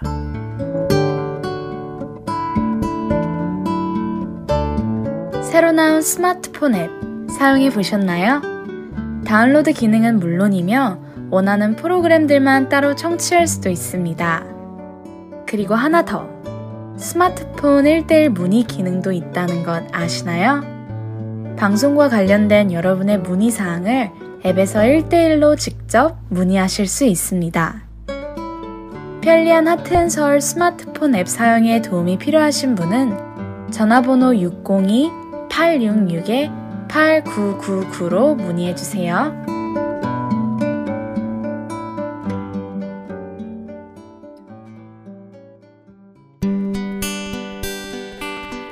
새로 5.43 5.73
나온 5.73 6.01
스마트폰 6.01 6.75
앱 6.75 6.89
사용해 7.29 7.71
보셨나요? 7.71 8.41
다운로드 9.25 9.73
기능은 9.73 10.19
물론이며 10.19 11.01
원하는 11.29 11.75
프로그램들만 11.75 12.69
따로 12.69 12.95
청취할 12.95 13.47
수도 13.47 13.69
있습니다. 13.69 14.45
그리고 15.45 15.75
하나 15.75 16.05
더. 16.05 16.25
스마트폰 16.95 17.83
1대1 17.83 18.29
문의 18.29 18.63
기능도 18.63 19.11
있다는 19.11 19.63
것 19.63 19.83
아시나요? 19.91 20.76
방송과 21.57 22.07
관련된 22.09 22.71
여러분의 22.71 23.17
문의 23.19 23.49
사항을 23.49 24.11
앱에서 24.45 24.81
1대1로 24.81 25.57
직접 25.57 26.17
문의하실 26.29 26.85
수 26.87 27.05
있습니다. 27.05 27.87
편리한 29.21 29.67
하트앤서울 29.67 30.39
스마트폰 30.39 31.15
앱 31.15 31.27
사용에 31.27 31.81
도움이 31.81 32.19
필요하신 32.19 32.75
분은 32.75 33.17
전화번호 33.71 34.33
602-866-8999로 35.49 38.35
문의해주세요. 38.35 39.47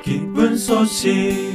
기쁜 0.03 0.55
소식 0.55 1.54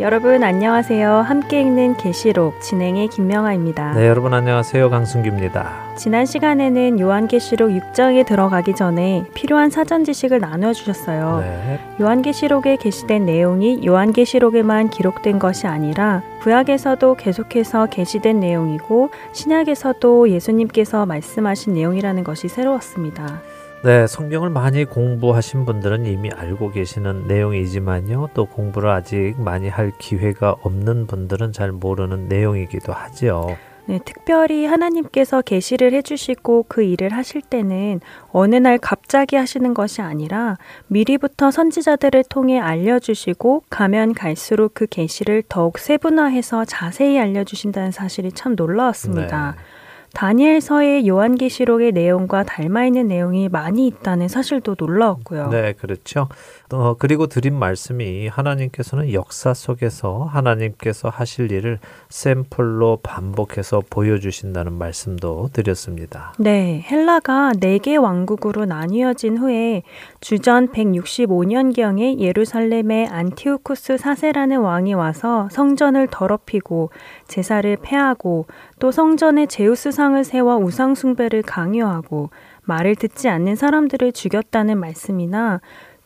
여러분 0.00 0.42
안녕하세요. 0.42 1.16
함께 1.16 1.60
읽는 1.60 1.98
계시록 1.98 2.58
진행의 2.62 3.08
김명아입니다. 3.08 3.92
네, 3.92 4.08
여러분 4.08 4.32
안녕하세요. 4.32 4.88
강승규입니다. 4.88 5.94
지난 5.96 6.24
시간에는 6.24 6.98
요한계시록 6.98 7.70
6장에 7.70 8.24
들어가기 8.24 8.74
전에 8.74 9.26
필요한 9.34 9.68
사전 9.68 10.04
지식을 10.04 10.40
나누어 10.40 10.72
주셨어요. 10.72 11.40
네. 11.40 11.78
요한계시록에 12.00 12.76
게시된 12.76 13.26
내용이 13.26 13.86
요한계시록에만 13.86 14.88
기록된 14.88 15.38
것이 15.38 15.66
아니라 15.66 16.22
구약에서도 16.40 17.16
계속해서 17.16 17.84
게시된 17.86 18.40
내용이고 18.40 19.10
신약에서도 19.32 20.30
예수님께서 20.30 21.04
말씀하신 21.04 21.74
내용이라는 21.74 22.24
것이 22.24 22.48
새로웠습니다. 22.48 23.42
네, 23.82 24.06
성경을 24.06 24.50
많이 24.50 24.84
공부하신 24.84 25.64
분들은 25.64 26.04
이미 26.04 26.30
알고 26.30 26.70
계시는 26.72 27.26
내용이지만요. 27.26 28.28
또 28.34 28.44
공부를 28.44 28.90
아직 28.90 29.36
많이 29.38 29.70
할 29.70 29.90
기회가 29.98 30.54
없는 30.60 31.06
분들은 31.06 31.52
잘 31.52 31.72
모르는 31.72 32.28
내용이기도 32.28 32.92
하죠. 32.92 33.56
네, 33.86 33.98
특별히 34.04 34.66
하나님께서 34.66 35.40
계시를 35.40 35.94
해주시고 35.94 36.66
그 36.68 36.82
일을 36.82 37.14
하실 37.14 37.40
때는 37.40 38.00
어느 38.32 38.54
날 38.56 38.76
갑자기 38.76 39.36
하시는 39.36 39.72
것이 39.72 40.02
아니라 40.02 40.58
미리부터 40.88 41.50
선지자들을 41.50 42.24
통해 42.28 42.60
알려주시고 42.60 43.64
가면 43.70 44.12
갈수록 44.12 44.72
그 44.74 44.86
계시를 44.86 45.42
더욱 45.48 45.78
세분화해서 45.78 46.66
자세히 46.66 47.18
알려주신다는 47.18 47.92
사실이 47.92 48.32
참 48.32 48.56
놀라웠습니다. 48.56 49.56
네. 49.56 49.79
다니엘서의 50.14 51.06
요한계시록의 51.06 51.92
내용과 51.92 52.42
닮아 52.44 52.86
있는 52.86 53.08
내용이 53.08 53.48
많이 53.48 53.86
있다는 53.86 54.28
사실도 54.28 54.74
놀라웠고요. 54.78 55.48
네, 55.50 55.72
그렇죠. 55.74 56.28
어, 56.72 56.94
그리고 56.98 57.26
드린 57.26 57.58
말씀이 57.58 58.28
하나님께서는 58.28 59.12
역사 59.12 59.54
속에서 59.54 60.24
하나님께서 60.24 61.08
하실 61.08 61.50
일을 61.50 61.80
샘플로 62.08 63.00
반복해서 63.02 63.82
보여주신다는 63.90 64.72
말씀도 64.74 65.50
드렸습니다. 65.52 66.32
네, 66.38 66.84
헬라가 66.88 67.52
네개 67.58 67.96
왕국으로 67.96 68.66
나뉘어진 68.66 69.38
후에 69.38 69.82
주전 70.20 70.68
165년경에 70.68 72.20
예루살렘에 72.20 73.06
안티오쿠스 73.06 73.98
사세라는 73.98 74.60
왕이 74.60 74.94
와서 74.94 75.48
성전을 75.50 76.08
더럽히고 76.10 76.90
제사를 77.26 77.76
폐하고 77.82 78.46
또 78.78 78.92
성전에 78.92 79.46
제우스상을 79.46 80.22
세워 80.24 80.56
우상숭배를 80.56 81.42
강요하고 81.42 82.30
말을 82.62 82.94
듣지 82.94 83.28
않는 83.28 83.56
사람들을 83.56 84.12
죽였다는 84.12 84.78
말씀이나 84.78 85.60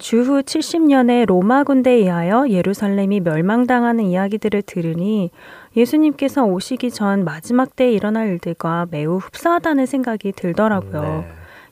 주후 0.04 0.42
70년에 0.42 1.24
로마 1.24 1.64
군대에 1.64 1.94
의하여 1.94 2.46
예루살렘이 2.50 3.20
멸망당하는 3.20 4.04
이야기들을 4.04 4.60
들으니 4.60 5.30
예수님께서 5.74 6.44
오시기 6.44 6.90
전 6.90 7.24
마지막 7.24 7.74
때에 7.74 7.90
일어날 7.90 8.28
일들과 8.28 8.86
매우 8.90 9.16
흡사하다는 9.16 9.86
생각이 9.86 10.32
들더라고요. 10.32 11.00
네. 11.00 11.26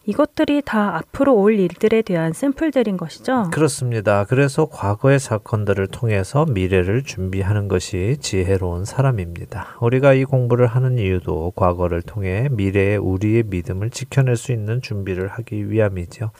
이것들이 0.06 0.62
다 0.64 0.96
앞으로 0.96 1.34
올 1.34 1.58
일들에 1.58 2.00
대한 2.00 2.32
샘플들인 2.32 2.96
것이죠. 2.96 3.50
그렇습니다. 3.52 4.24
그래서 4.24 4.64
과거의 4.64 5.20
사건들을 5.20 5.88
통해서 5.88 6.46
미래를 6.46 7.02
준비하는 7.02 7.68
것이 7.68 8.16
지혜로운 8.18 8.86
사람입니다. 8.86 9.76
우리가 9.82 10.14
이 10.14 10.24
공부를 10.24 10.68
하는 10.68 10.96
이유도 10.96 11.52
과거를 11.54 12.00
통해 12.00 12.48
미래의 12.50 12.96
우리의 12.96 13.44
믿음을 13.48 13.90
지켜낼 13.90 14.38
수 14.38 14.52
있는 14.52 14.80
준비를 14.80 15.28
하기 15.28 15.70
위함이죠. 15.70 16.30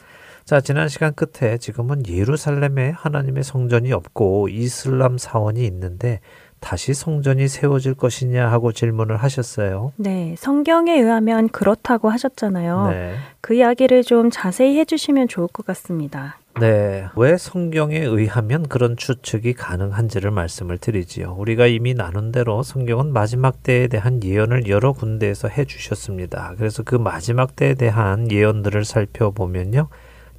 자, 0.45 0.59
지난 0.59 0.89
시간 0.89 1.13
끝에 1.13 1.57
지금은 1.57 2.05
예루살렘에 2.07 2.89
하나님의 2.89 3.43
성전이 3.43 3.93
없고 3.93 4.49
이슬람 4.49 5.17
사원이 5.17 5.65
있는데 5.65 6.19
다시 6.59 6.93
성전이 6.93 7.47
세워질 7.47 7.93
것이냐 7.93 8.49
하고 8.49 8.71
질문을 8.71 9.17
하셨어요. 9.17 9.93
네, 9.95 10.35
성경에 10.37 10.93
의하면 10.93 11.49
그렇다고 11.49 12.09
하셨잖아요. 12.09 12.87
네. 12.89 13.15
그 13.41 13.55
이야기를 13.55 14.03
좀 14.03 14.29
자세히 14.29 14.77
해주시면 14.79 15.27
좋을 15.27 15.47
것 15.47 15.65
같습니다. 15.65 16.37
네, 16.59 17.05
왜 17.15 17.37
성경에 17.37 17.97
의하면 17.97 18.67
그런 18.67 18.95
추측이 18.95 19.53
가능한지를 19.53 20.31
말씀을 20.31 20.77
드리지요. 20.77 21.35
우리가 21.37 21.67
이미 21.67 21.93
나눈 21.93 22.31
대로 22.31 22.63
성경은 22.63 23.11
마지막 23.11 23.63
때에 23.63 23.87
대한 23.87 24.23
예언을 24.23 24.67
여러 24.67 24.91
군데에서 24.93 25.47
해주셨습니다. 25.47 26.55
그래서 26.57 26.83
그 26.83 26.95
마지막 26.95 27.55
때에 27.55 27.73
대한 27.73 28.31
예언들을 28.31 28.85
살펴보면요. 28.85 29.87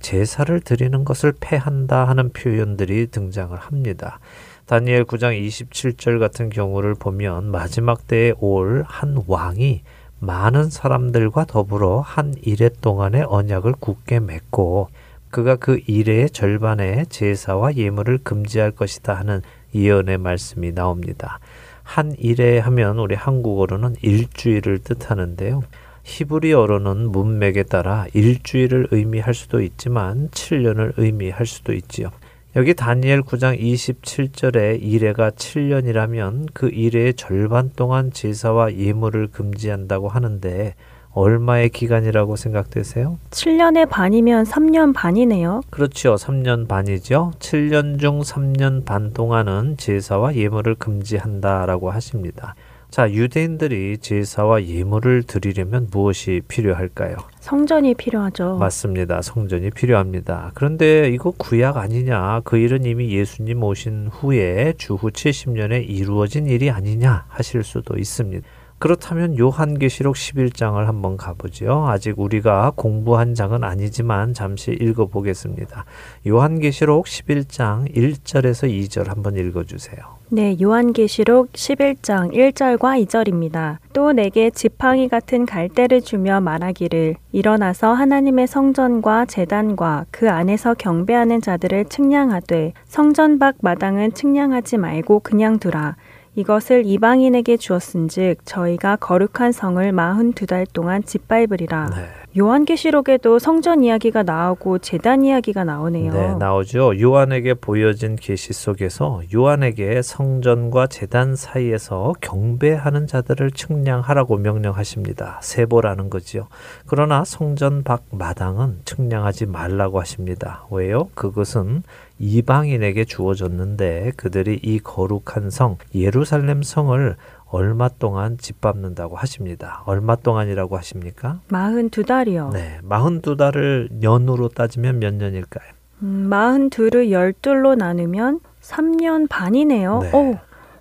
제사를 0.04 0.60
드리는 0.60 1.02
것을 1.02 1.32
패한다 1.40 2.06
하는 2.06 2.30
표현들이 2.30 3.06
등장을 3.06 3.56
합니다. 3.56 4.18
다니엘 4.66 5.04
9장 5.04 5.34
27절 5.46 6.20
같은 6.20 6.50
경우를 6.50 6.94
보면 6.94 7.50
마지막 7.50 8.06
때에 8.06 8.34
올 8.38 8.84
한 8.86 9.16
왕이 9.26 9.80
많은 10.18 10.68
사람들과 10.68 11.46
더불어 11.46 12.00
한 12.00 12.34
일해 12.42 12.68
동안의 12.82 13.24
언약을 13.28 13.72
굳게 13.80 14.20
맺고 14.20 14.88
그가 15.30 15.56
그 15.56 15.80
일의 15.86 16.28
절반의 16.28 17.06
제사와 17.06 17.74
예물을 17.74 18.18
금지할 18.18 18.72
것이다 18.72 19.14
하는 19.14 19.40
예언의 19.74 20.18
말씀이 20.18 20.72
나옵니다. 20.72 21.40
한 21.82 22.14
일에 22.18 22.58
하면 22.58 22.98
우리 22.98 23.14
한국어로는 23.14 23.96
일주일을 24.02 24.80
뜻하는데요. 24.80 25.62
히브리어로는 26.04 27.10
문맥에 27.10 27.64
따라 27.64 28.06
일주일을 28.12 28.88
의미할 28.92 29.34
수도 29.34 29.60
있지만 29.60 30.28
7년을 30.28 30.92
의미할 30.96 31.46
수도 31.46 31.72
있지요. 31.72 32.10
여기 32.56 32.74
다니엘 32.74 33.22
9장 33.22 33.58
27절에 33.58 34.80
이래가 34.80 35.30
7년이라면 35.30 36.50
그 36.54 36.68
이래의 36.68 37.14
절반 37.14 37.72
동안 37.74 38.12
제사와 38.12 38.74
예물을 38.74 39.28
금지한다고 39.28 40.08
하는데 40.08 40.74
얼마의 41.14 41.70
기간이라고 41.70 42.36
생각되세요? 42.36 43.18
7년의 43.30 43.88
반이면 43.88 44.44
3년 44.44 44.94
반이네요. 44.94 45.62
그렇죠. 45.70 46.16
3년 46.16 46.68
반이죠. 46.68 47.32
7년 47.38 47.98
중 48.00 48.20
3년 48.20 48.84
반 48.84 49.12
동안은 49.12 49.76
제사와 49.76 50.34
예물을 50.34 50.74
금지한다라고 50.76 51.90
하십니다. 51.90 52.54
자, 52.94 53.10
유대인들이 53.10 53.98
제사와 53.98 54.66
예물을 54.66 55.24
드리려면 55.24 55.88
무엇이 55.90 56.42
필요할까요? 56.46 57.16
성전이 57.40 57.94
필요하죠. 57.94 58.58
맞습니다. 58.58 59.20
성전이 59.20 59.70
필요합니다. 59.70 60.52
그런데 60.54 61.08
이거 61.08 61.32
구약 61.36 61.76
아니냐? 61.76 62.42
그 62.44 62.56
일은 62.56 62.84
이미 62.84 63.10
예수님 63.10 63.64
오신 63.64 64.10
후에 64.12 64.74
주후 64.78 65.10
70년에 65.10 65.88
이루어진 65.88 66.46
일이 66.46 66.70
아니냐 66.70 67.24
하실 67.26 67.64
수도 67.64 67.98
있습니다. 67.98 68.46
그렇다면 68.78 69.38
요한계시록 69.38 70.14
11장을 70.14 70.84
한번 70.84 71.16
가보죠. 71.16 71.86
아직 71.88 72.18
우리가 72.18 72.72
공부한 72.76 73.34
장은 73.34 73.64
아니지만 73.64 74.34
잠시 74.34 74.72
읽어보겠습니다. 74.72 75.84
요한계시록 76.26 77.06
11장 77.06 77.94
1절에서 77.94 78.68
2절 78.68 79.06
한번 79.06 79.36
읽어주세요. 79.36 80.24
네, 80.30 80.56
요한계시록 80.60 81.52
11장 81.52 82.32
1절과 82.32 83.06
2절입니다. 83.06 83.76
또 83.92 84.12
내게 84.12 84.50
지팡이 84.50 85.08
같은 85.08 85.46
갈대를 85.46 86.02
주며 86.02 86.40
말하기를 86.40 87.16
일어나서 87.30 87.92
하나님의 87.92 88.46
성전과 88.48 89.26
재단과 89.26 90.06
그 90.10 90.30
안에서 90.30 90.74
경배하는 90.74 91.40
자들을 91.40 91.84
측량하되 91.84 92.72
성전 92.86 93.38
밖 93.38 93.56
마당은 93.60 94.14
측량하지 94.14 94.78
말고 94.78 95.20
그냥 95.20 95.58
두라. 95.58 95.96
이것을 96.36 96.84
이방인에게 96.86 97.56
주었은즉 97.56 98.44
저희가 98.44 98.96
거룩한 98.96 99.52
성을 99.52 99.92
마흔 99.92 100.32
두 100.32 100.44
달 100.46 100.66
동안 100.66 101.02
짓밟으리라. 101.04 101.90
네. 101.90 102.06
요한계시록에도 102.36 103.38
성전 103.38 103.84
이야기가 103.84 104.24
나오고 104.24 104.78
재단 104.78 105.24
이야기가 105.24 105.62
나오네요. 105.62 106.12
네, 106.12 106.34
나오죠. 106.34 107.00
요한에게 107.00 107.54
보여진 107.54 108.16
계시 108.16 108.52
속에서 108.52 109.22
요한에게 109.32 110.02
성전과 110.02 110.88
재단 110.88 111.36
사이에서 111.36 112.12
경배하는 112.20 113.06
자들을 113.06 113.52
측량하라고 113.52 114.38
명령하십니다. 114.38 115.38
세보라는 115.42 116.10
거지요. 116.10 116.48
그러나 116.86 117.24
성전 117.24 117.84
밖 117.84 118.02
마당은 118.10 118.80
측량하지 118.84 119.46
말라고 119.46 120.00
하십니다. 120.00 120.66
왜요? 120.72 121.08
그것은 121.14 121.84
이방인에게 122.24 123.04
주어졌는데 123.04 124.12
그들이 124.16 124.58
이 124.62 124.78
거룩한 124.78 125.50
성 125.50 125.76
예루살렘 125.94 126.62
성을 126.62 127.16
얼마 127.50 127.88
동안 127.88 128.38
짓밟는다고 128.38 129.16
하십니다. 129.16 129.82
얼마 129.84 130.16
동안이라고 130.16 130.76
하십니까? 130.78 131.40
마흔 131.48 131.90
두 131.90 132.02
달이요. 132.02 132.50
네, 132.54 132.78
마흔 132.82 133.20
두 133.20 133.36
달을 133.36 133.90
년으로 133.92 134.48
따지면 134.48 135.00
몇 135.00 135.12
년일까요? 135.14 135.70
음, 136.02 136.26
마흔 136.28 136.70
둘을 136.70 137.12
열둘로 137.12 137.74
나누면 137.74 138.40
3년 138.62 139.28
반이네요. 139.28 139.98
네. 140.00 140.10
오, 140.16 140.38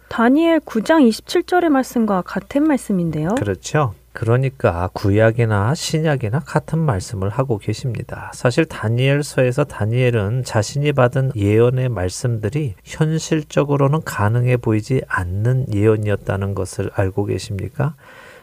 다니엘 0.07 0.61
9장 0.61 1.07
27절의 1.07 1.69
말씀과 1.69 2.21
같은 2.21 2.63
말씀인데요. 2.63 3.35
그렇죠. 3.35 3.93
그러니까 4.13 4.89
구약이나 4.93 5.73
신약이나 5.73 6.39
같은 6.39 6.79
말씀을 6.79 7.29
하고 7.29 7.57
계십니다. 7.57 8.31
사실 8.33 8.65
다니엘서에서 8.65 9.65
다니엘은 9.65 10.43
자신이 10.43 10.93
받은 10.93 11.31
예언의 11.35 11.89
말씀들이 11.89 12.75
현실적으로는 12.83 14.03
가능해 14.05 14.57
보이지 14.57 15.01
않는 15.07 15.73
예언이었다는 15.73 16.53
것을 16.53 16.91
알고 16.93 17.25
계십니까? 17.25 17.95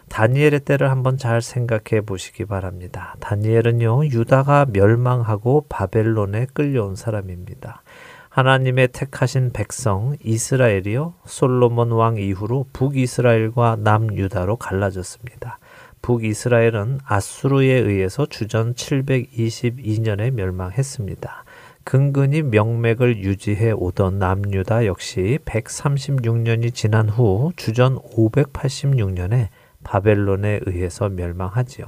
다니엘의 0.09 0.61
때를 0.61 0.91
한번 0.91 1.17
잘 1.17 1.41
생각해 1.41 2.01
보시기 2.05 2.45
바랍니다. 2.45 3.15
다니엘은요, 3.21 4.07
유다가 4.07 4.67
멸망하고 4.69 5.67
바벨론에 5.69 6.49
끌려온 6.53 6.97
사람입니다. 6.97 7.83
하나님의 8.31 8.89
택하신 8.93 9.51
백성 9.53 10.15
이스라엘이요 10.23 11.15
솔로몬 11.27 11.91
왕 11.91 12.17
이후로 12.17 12.67
북이스라엘과 12.73 13.79
남유다로 13.81 14.55
갈라졌습니다. 14.57 15.59
북이스라엘은 16.01 17.01
아수르에 17.05 17.73
의해서 17.73 18.27
주전 18.27 18.75
722년에 18.75 20.31
멸망했습니다. 20.31 21.45
근근히 21.83 22.43
명맥을 22.43 23.19
유지해 23.19 23.73
오던 23.73 24.21
남유다 24.21 24.87
역시 24.87 25.41
136년이 25.45 26.73
지난 26.73 27.09
후 27.09 27.51
주전 27.57 27.99
586년에 27.99 29.49
바벨론에 29.83 30.61
의해서 30.67 31.09
멸망하지요. 31.09 31.87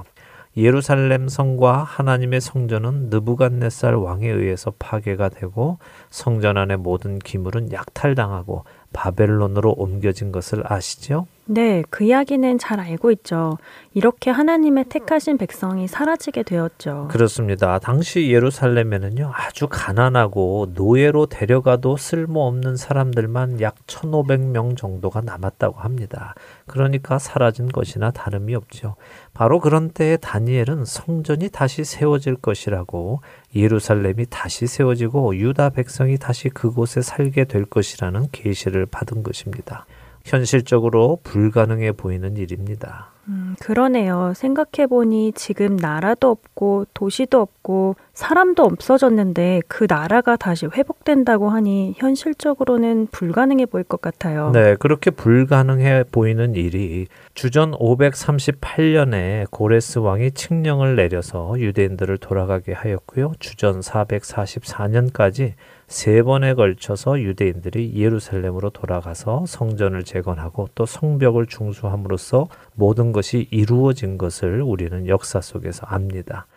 예루살렘 0.55 1.27
성과 1.27 1.83
하나님의 1.83 2.39
성전은 2.39 3.09
느부갓네살 3.09 3.95
왕에 3.95 4.27
의해서 4.29 4.71
파괴가 4.77 5.29
되고 5.29 5.79
성전 6.11 6.57
안의 6.57 6.77
모든 6.77 7.17
기물은 7.17 7.71
약탈당하고 7.71 8.63
바벨론으로 8.93 9.71
옮겨진 9.71 10.31
것을 10.31 10.63
아시죠? 10.71 11.25
네, 11.45 11.83
그 11.89 12.05
이야기는 12.05 12.57
잘 12.57 12.79
알고 12.79 13.11
있죠. 13.11 13.57
이렇게 13.93 14.31
하나님의 14.31 14.85
택하신 14.87 15.37
백성이 15.37 15.89
사라지게 15.89 16.43
되었죠. 16.43 17.09
그렇습니다. 17.11 17.79
당시 17.79 18.31
예루살렘에는요, 18.31 19.29
아주 19.33 19.67
가난하고 19.67 20.71
노예로 20.73 21.25
데려가도 21.25 21.97
쓸모없는 21.97 22.77
사람들만 22.77 23.59
약 23.59 23.75
1,500명 23.87 24.77
정도가 24.77 25.19
남았다고 25.19 25.79
합니다. 25.79 26.33
그러니까 26.65 27.19
사라진 27.19 27.67
것이나 27.67 28.11
다름이 28.11 28.55
없죠. 28.55 28.95
바로 29.33 29.59
그런 29.59 29.89
때에 29.89 30.15
다니엘은 30.15 30.85
성전이 30.85 31.49
다시 31.49 31.83
세워질 31.83 32.35
것이라고 32.37 33.19
예루살렘이 33.53 34.27
다시 34.29 34.65
세워지고 34.65 35.35
유다 35.35 35.71
백성이 35.71 36.17
다시 36.17 36.47
그곳에 36.47 37.01
살게 37.01 37.43
될 37.43 37.65
것이라는 37.65 38.27
계시를 38.31 38.85
받은 38.85 39.23
것입니다. 39.23 39.85
현실적으로 40.23 41.19
불가능해 41.23 41.93
보이는 41.93 42.37
일입니다. 42.37 43.13
음, 43.29 43.55
그러네요. 43.61 44.33
생각해보니 44.35 45.31
지금 45.33 45.77
나라도 45.77 46.29
없고 46.29 46.87
도시도 46.93 47.39
없고 47.39 47.95
사람도 48.13 48.63
없어졌는데 48.63 49.61
그 49.67 49.85
나라가 49.87 50.35
다시 50.35 50.65
회복된다고 50.65 51.49
하니 51.49 51.93
현실적으로는 51.97 53.07
불가능해 53.11 53.67
보일 53.67 53.85
것 53.85 54.01
같아요. 54.01 54.51
네, 54.51 54.75
그렇게 54.75 55.09
불가능해 55.09 56.05
보이는 56.11 56.55
일이 56.55 57.07
주전 57.33 57.71
538년에 57.71 59.49
고레스 59.49 59.99
왕이 59.99 60.31
칙령을 60.31 60.97
내려서 60.97 61.55
유대인들을 61.57 62.17
돌아가게 62.17 62.73
하였고요. 62.73 63.33
주전 63.39 63.79
444년까지 63.79 65.53
세 65.93 66.23
번에 66.23 66.55
걸쳐서 66.55 67.21
유대인들이 67.21 67.93
예루살렘으로 67.95 68.71
돌아가서 68.71 69.45
성전을 69.45 70.03
재건하고 70.03 70.67
또 70.73 70.87
성벽을 70.87 71.45
중수함으로써 71.45 72.47
모든 72.73 73.11
것이 73.11 73.47
이루어진 73.51 74.17
것을 74.17 74.63
우리는 74.63 75.07
역사 75.07 75.39
속에서 75.39 75.85
압니다. 75.85 76.47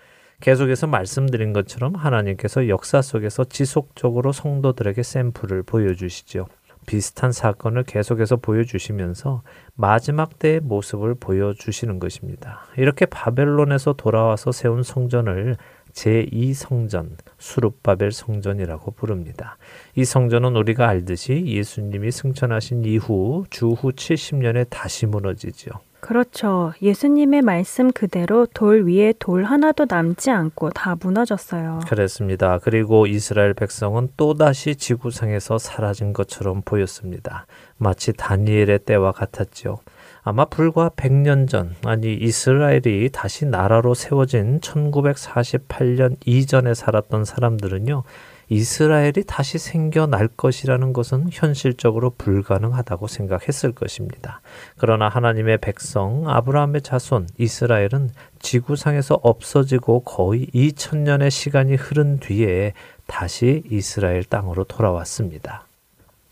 계속해서 0.41 0.87
말씀드린 0.87 1.53
것처럼 1.53 1.97
하나님께서 1.97 2.69
역사 2.69 3.03
속에서 3.03 3.45
지속적으로 3.45 4.33
성도들에게 4.33 5.03
샘플을 5.03 5.65
보여주시죠. 5.65 6.47
비슷한 6.87 7.31
사건을 7.31 7.83
계속해서 7.83 8.37
보여주시면서 8.37 9.43
마지막 9.75 10.39
때의 10.39 10.61
모습을 10.61 11.15
보여주시는 11.15 11.99
것입니다. 11.99 12.63
이렇게 12.79 13.05
바벨론에서 13.05 13.93
돌아와서 13.93 14.51
세운 14.51 14.83
성전을 14.83 15.59
제2성전, 15.93 17.11
수룹바벨 17.39 18.13
성전이라고 18.13 18.93
부릅니다. 18.93 19.57
이 19.95 20.05
성전은 20.05 20.57
우리가 20.57 20.89
알듯이 20.89 21.45
예수님이 21.47 22.11
승천하신 22.11 22.85
이후 22.85 23.45
주후 23.51 23.93
70년에 23.93 24.67
다시 24.71 25.07
무너지죠. 25.07 25.71
그렇죠. 26.01 26.73
예수님의 26.83 27.43
말씀 27.43 27.91
그대로 27.91 28.47
돌 28.55 28.87
위에 28.87 29.13
돌 29.19 29.43
하나도 29.43 29.87
남지 29.89 30.31
않고 30.31 30.71
다 30.71 30.95
무너졌어요. 31.01 31.81
그렇습니다. 31.89 32.61
그리고 32.63 33.09
이스라엘 33.09 33.55
백성은 33.55 34.11
또다시 34.17 34.77
지구상에서 34.77 35.59
사라진 35.59 36.13
것처럼 36.13 36.63
보였습니다. 36.65 37.47
마치 37.77 38.13
다니엘의 38.13 38.81
때와 38.81 39.11
같았죠. 39.11 39.81
아마 40.29 40.45
불과 40.45 40.89
100년 40.89 41.49
전, 41.49 41.77
아니 41.85 42.13
이스라엘이 42.13 43.11
다시 43.13 43.47
나라로 43.47 43.95
세워진 43.95 44.59
1948년 44.59 46.17
이전에 46.27 46.75
살았던 46.75 47.25
사람들은요, 47.25 48.03
이스라엘이 48.49 49.23
다시 49.25 49.59
생겨날 49.59 50.27
것이라는 50.27 50.93
것은 50.93 51.29
현실적으로 51.31 52.11
불가능하다고 52.19 53.07
생각했을 53.07 53.71
것입니다. 53.71 54.41
그러나 54.79 55.09
하나님의 55.09 55.59
백성 55.59 56.29
아브라함의 56.29 56.83
자손 56.83 57.29
이스라엘은 57.39 58.11
지구상에서 58.41 59.21
없어지고 59.23 60.01
거의 60.01 60.49
2000년의 60.49 61.31
시간이 61.31 61.77
흐른 61.77 62.19
뒤에 62.19 62.73
다시 63.07 63.63
이스라엘 63.71 64.25
땅으로 64.25 64.65
돌아왔습니다. 64.65 65.67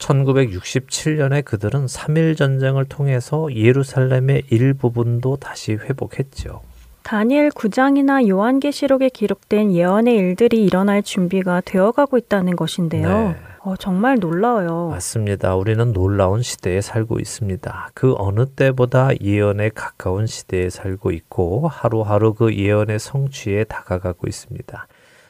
1967년에 0.04 1.44
그들은 1.44 1.86
3일 1.86 2.36
전쟁을 2.36 2.84
통해서 2.84 3.48
예루살렘의 3.54 4.42
일부분도 4.50 5.36
다시 5.36 5.72
회복했죠. 5.72 6.60
다니엘 7.02 7.50
9장이나 7.50 8.26
요한계시록에 8.28 9.10
기록된 9.10 9.72
예언의 9.72 10.16
일들이 10.16 10.64
일어날 10.64 11.02
준비가 11.02 11.60
되어가고 11.60 12.16
있다는 12.16 12.56
것인데요. 12.56 13.08
네. 13.08 13.36
어, 13.60 13.76
정말 13.76 14.18
놀라워요. 14.18 14.88
맞습니다. 14.90 15.54
우리는 15.56 15.92
놀라운 15.92 16.42
시대에 16.42 16.80
살고 16.80 17.18
있습니다. 17.18 17.90
그 17.94 18.14
어느 18.18 18.46
때보다 18.46 19.10
예언에 19.20 19.70
가까운 19.70 20.26
시대에 20.26 20.68
살고 20.68 21.12
있고 21.12 21.68
하루하루 21.68 22.34
그 22.34 22.54
예언의 22.54 22.98
성취에 22.98 23.64
다가가고 23.64 24.26
있습니다. 24.26 24.86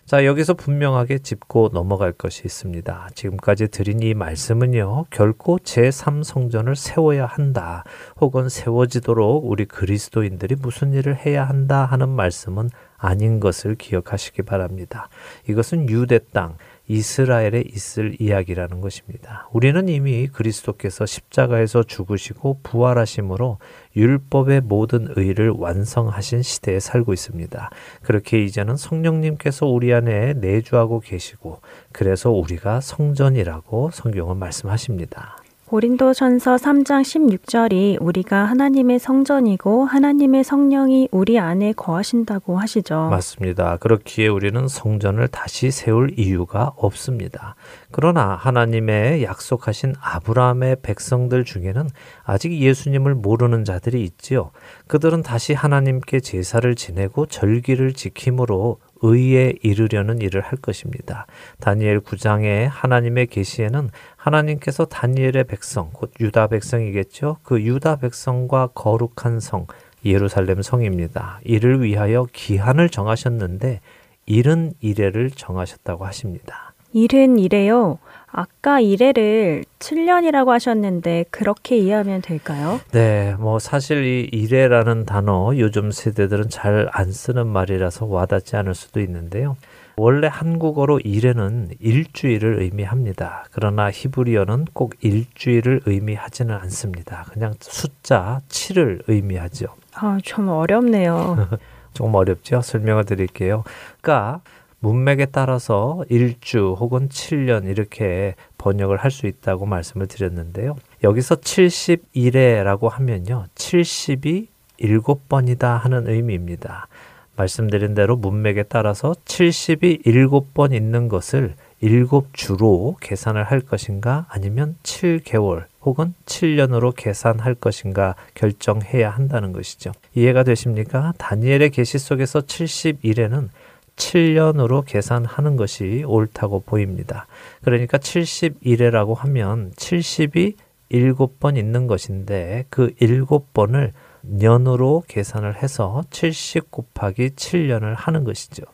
자, 0.06 0.26
여기서 0.26 0.52
분명하게 0.52 1.20
짚고 1.20 1.70
넘어갈 1.72 2.12
것이 2.12 2.42
있습니다. 2.44 3.08
지금까지 3.14 3.68
드린 3.68 4.02
이 4.02 4.12
말씀은요, 4.12 5.06
결코 5.08 5.56
제3성전을 5.56 6.74
세워야 6.74 7.24
한다, 7.24 7.84
혹은 8.20 8.50
세워지도록 8.50 9.50
우리 9.50 9.64
그리스도인들이 9.64 10.56
무슨 10.56 10.92
일을 10.92 11.16
해야 11.16 11.48
한다 11.48 11.86
하는 11.86 12.10
말씀은 12.10 12.68
아닌 12.98 13.40
것을 13.40 13.76
기억하시기 13.76 14.42
바랍니다. 14.42 15.08
이것은 15.48 15.88
유대 15.88 16.18
땅, 16.32 16.58
이스라엘에 16.86 17.64
있을 17.72 18.20
이야기라는 18.20 18.80
것입니다. 18.80 19.48
우리는 19.52 19.88
이미 19.88 20.26
그리스도께서 20.28 21.06
십자가에서 21.06 21.82
죽으시고 21.82 22.60
부활하심으로 22.62 23.58
율법의 23.96 24.62
모든 24.62 25.08
의를 25.16 25.50
완성하신 25.50 26.42
시대에 26.42 26.80
살고 26.80 27.12
있습니다. 27.12 27.70
그렇게 28.02 28.44
이제는 28.44 28.76
성령님께서 28.76 29.66
우리 29.66 29.94
안에 29.94 30.34
내주하고 30.34 31.00
계시고 31.00 31.60
그래서 31.92 32.30
우리가 32.30 32.80
성전이라고 32.80 33.90
성경은 33.92 34.36
말씀하십니다. 34.36 35.43
고린도전서 35.74 36.54
3장 36.54 37.02
16절이 37.02 37.98
우리가 38.00 38.44
하나님의 38.44 39.00
성전이고 39.00 39.86
하나님의 39.86 40.44
성령이 40.44 41.08
우리 41.10 41.40
안에 41.40 41.72
거하신다고 41.72 42.60
하시죠. 42.60 43.08
맞습니다. 43.10 43.78
그렇기에 43.78 44.28
우리는 44.28 44.68
성전을 44.68 45.26
다시 45.26 45.72
세울 45.72 46.16
이유가 46.16 46.70
없습니다. 46.76 47.56
그러나 47.90 48.36
하나님의 48.36 49.24
약속하신 49.24 49.94
아브라함의 50.00 50.76
백성들 50.82 51.44
중에는 51.44 51.88
아직 52.22 52.52
예수님을 52.52 53.16
모르는 53.16 53.64
자들이 53.64 54.04
있지요. 54.04 54.52
그들은 54.86 55.22
다시 55.22 55.54
하나님께 55.54 56.20
제사를 56.20 56.72
지내고 56.76 57.26
절기를 57.26 57.94
지킴으로 57.94 58.78
의에 59.02 59.54
이르려는 59.62 60.20
일을 60.20 60.40
할 60.40 60.58
것입니다. 60.58 61.26
다니엘 61.60 62.00
9장의 62.00 62.68
하나님의 62.70 63.26
계시에는 63.26 63.90
하나님께서 64.24 64.86
다니엘의 64.86 65.44
백성, 65.44 65.90
곧 65.92 66.10
유다 66.18 66.46
백성이겠죠. 66.46 67.36
그 67.42 67.60
유다 67.60 67.96
백성과 67.96 68.68
거룩한 68.74 69.38
성, 69.40 69.66
예루살렘 70.04 70.62
성입니다. 70.62 71.40
이를 71.44 71.82
위하여 71.82 72.26
기한을 72.32 72.88
정하셨는데 72.88 73.80
이른 74.24 74.72
이래를 74.80 75.30
정하셨다고 75.30 76.06
하십니다. 76.06 76.72
이른 76.94 77.38
이래요. 77.38 77.98
아까 78.26 78.80
이래를 78.80 79.64
7년이라고 79.78 80.48
하셨는데 80.48 81.26
그렇게 81.30 81.76
이해하면 81.76 82.22
될까요? 82.22 82.80
네, 82.92 83.34
뭐 83.38 83.58
사실 83.58 84.04
이 84.04 84.28
이래라는 84.32 85.04
단어 85.04 85.52
요즘 85.56 85.90
세대들은 85.90 86.48
잘 86.48 86.88
안 86.92 87.12
쓰는 87.12 87.46
말이라서 87.46 88.06
와닿지 88.06 88.56
않을 88.56 88.74
수도 88.74 89.00
있는데요. 89.00 89.56
원래 89.96 90.26
한국어로 90.30 91.00
일에는 91.00 91.70
일주일을 91.78 92.60
의미합니다. 92.62 93.44
그러나 93.52 93.90
히브리어는 93.90 94.66
꼭 94.72 94.94
일주일을 95.00 95.82
의미하지는 95.86 96.54
않습니다. 96.54 97.24
그냥 97.32 97.54
숫자 97.60 98.40
7을 98.48 99.02
의미하죠. 99.06 99.66
아, 99.94 100.18
좀 100.22 100.48
어렵네요. 100.48 101.48
조금 101.94 102.14
어렵죠? 102.14 102.60
설명을 102.60 103.04
드릴게요. 103.04 103.62
그러니까 104.00 104.40
문맥에 104.80 105.26
따라서 105.26 106.04
일주 106.10 106.74
혹은 106.78 107.08
7년 107.08 107.66
이렇게 107.66 108.34
번역을 108.58 108.98
할 108.98 109.10
수 109.10 109.26
있다고 109.28 109.64
말씀을 109.64 110.08
드렸는데요. 110.08 110.74
여기서 111.04 111.36
71회라고 111.36 112.88
하면요. 112.90 113.46
70이 113.54 114.48
7번이다 114.80 115.78
하는 115.78 116.08
의미입니다. 116.08 116.88
말씀드린 117.36 117.94
대로 117.94 118.16
문맥에 118.16 118.64
따라서 118.64 119.14
70이 119.24 120.04
7번 120.04 120.72
있는 120.72 121.08
것을 121.08 121.54
7주로 121.82 122.96
계산을 123.00 123.44
할 123.44 123.60
것인가 123.60 124.26
아니면 124.28 124.76
7개월 124.82 125.64
혹은 125.82 126.14
7년으로 126.26 126.94
계산할 126.96 127.54
것인가 127.54 128.14
결정해야 128.34 129.10
한다는 129.10 129.52
것이죠. 129.52 129.92
이해가 130.14 130.44
되십니까? 130.44 131.12
다니엘의 131.18 131.70
계시 131.70 131.98
속에서 131.98 132.40
71회는 132.40 133.48
7년으로 133.96 134.84
계산하는 134.86 135.56
것이 135.56 136.04
옳다고 136.06 136.60
보입니다. 136.60 137.26
그러니까 137.62 137.98
71회라고 137.98 139.14
하면 139.16 139.72
70이 139.72 140.54
7번 140.90 141.56
있는 141.56 141.86
것인데 141.86 142.64
그 142.70 142.94
7번을 143.00 143.92
년으로 144.26 145.02
계산을 145.08 145.62
해서 145.62 146.04
70 146.10 146.70
곱하기 146.70 147.30
7년을 147.30 147.94
하는 147.96 148.24
것이죠. 148.24 148.64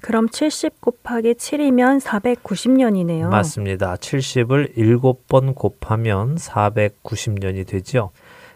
그럼 0.00 0.28
70 0.28 0.82
곱하기 0.82 1.34
7이면 1.34 2.00
490년이네요. 2.00 3.28
맞습니다. 3.28 3.96
70을 3.96 4.76
7번 4.76 5.54
곱하면 5.54 6.36
490년이 6.36 7.66
되죠. 7.66 8.10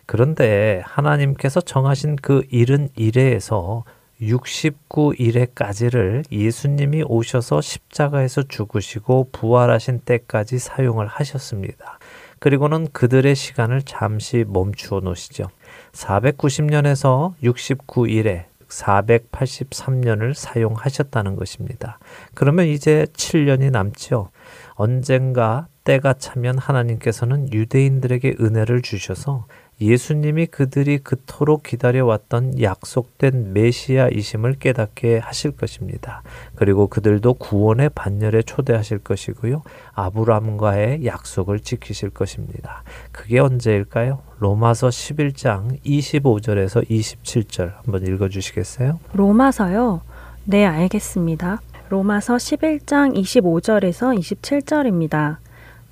그런데 0.05 0.83
하나님께서 0.85 1.61
정하신 1.61 2.17
그 2.17 2.43
일은 2.51 2.89
일에서 2.97 3.85
69일에까지를 4.21 6.25
예수님이 6.31 7.05
오셔서 7.07 7.61
십자가에서 7.61 8.43
죽으시고 8.43 9.31
부활하신 9.33 10.01
때까지 10.01 10.59
사용을 10.59 11.07
하셨습니다. 11.07 11.99
그리고는 12.41 12.89
그들의 12.93 13.35
시간을 13.35 13.83
잠시 13.83 14.45
멈추어 14.47 15.01
놓으시죠. 15.01 15.49
490년에서 15.93 17.35
69일에 17.43 18.45
483년을 18.69 20.35
사용하셨다는 20.35 21.37
것입니다. 21.37 21.99
그러면 22.35 22.67
이제 22.67 23.07
7년이 23.15 23.71
남죠. 23.71 24.31
언젠가 24.75 25.67
때가 25.85 26.15
차면 26.15 26.59
하나님께서는 26.59 27.53
유대인들에게 27.53 28.37
은혜를 28.41 28.83
주셔서 28.83 29.47
예수님이 29.81 30.47
그들이 30.47 30.99
그토록 30.99 31.63
기다려왔던 31.63 32.61
약속된 32.61 33.53
메시아이심을 33.53 34.55
깨닫게 34.55 35.19
하실 35.19 35.53
것입니다. 35.53 36.23
그리고 36.57 36.89
그들도 36.89 37.35
구원의 37.35 37.91
반열에 37.95 38.43
초대하실 38.43 38.99
것이고요. 38.99 39.63
아브람과의 39.95 41.07
약속을 41.07 41.61
지키실 41.61 42.11
것입니다. 42.11 42.83
그게 43.13 43.39
언제일까요? 43.39 44.21
로마서 44.41 44.89
11장 44.89 45.81
25절에서 45.85 46.89
27절 46.89 47.75
한번 47.77 48.07
읽어 48.07 48.29
주시겠어요? 48.29 48.99
로마서요? 49.13 50.01
네, 50.45 50.67
알겠습니다. 50.67 51.61
로마서 51.91 52.37
11장 52.37 53.15
25절에서 53.15 54.19
27절입니다. 54.19 55.37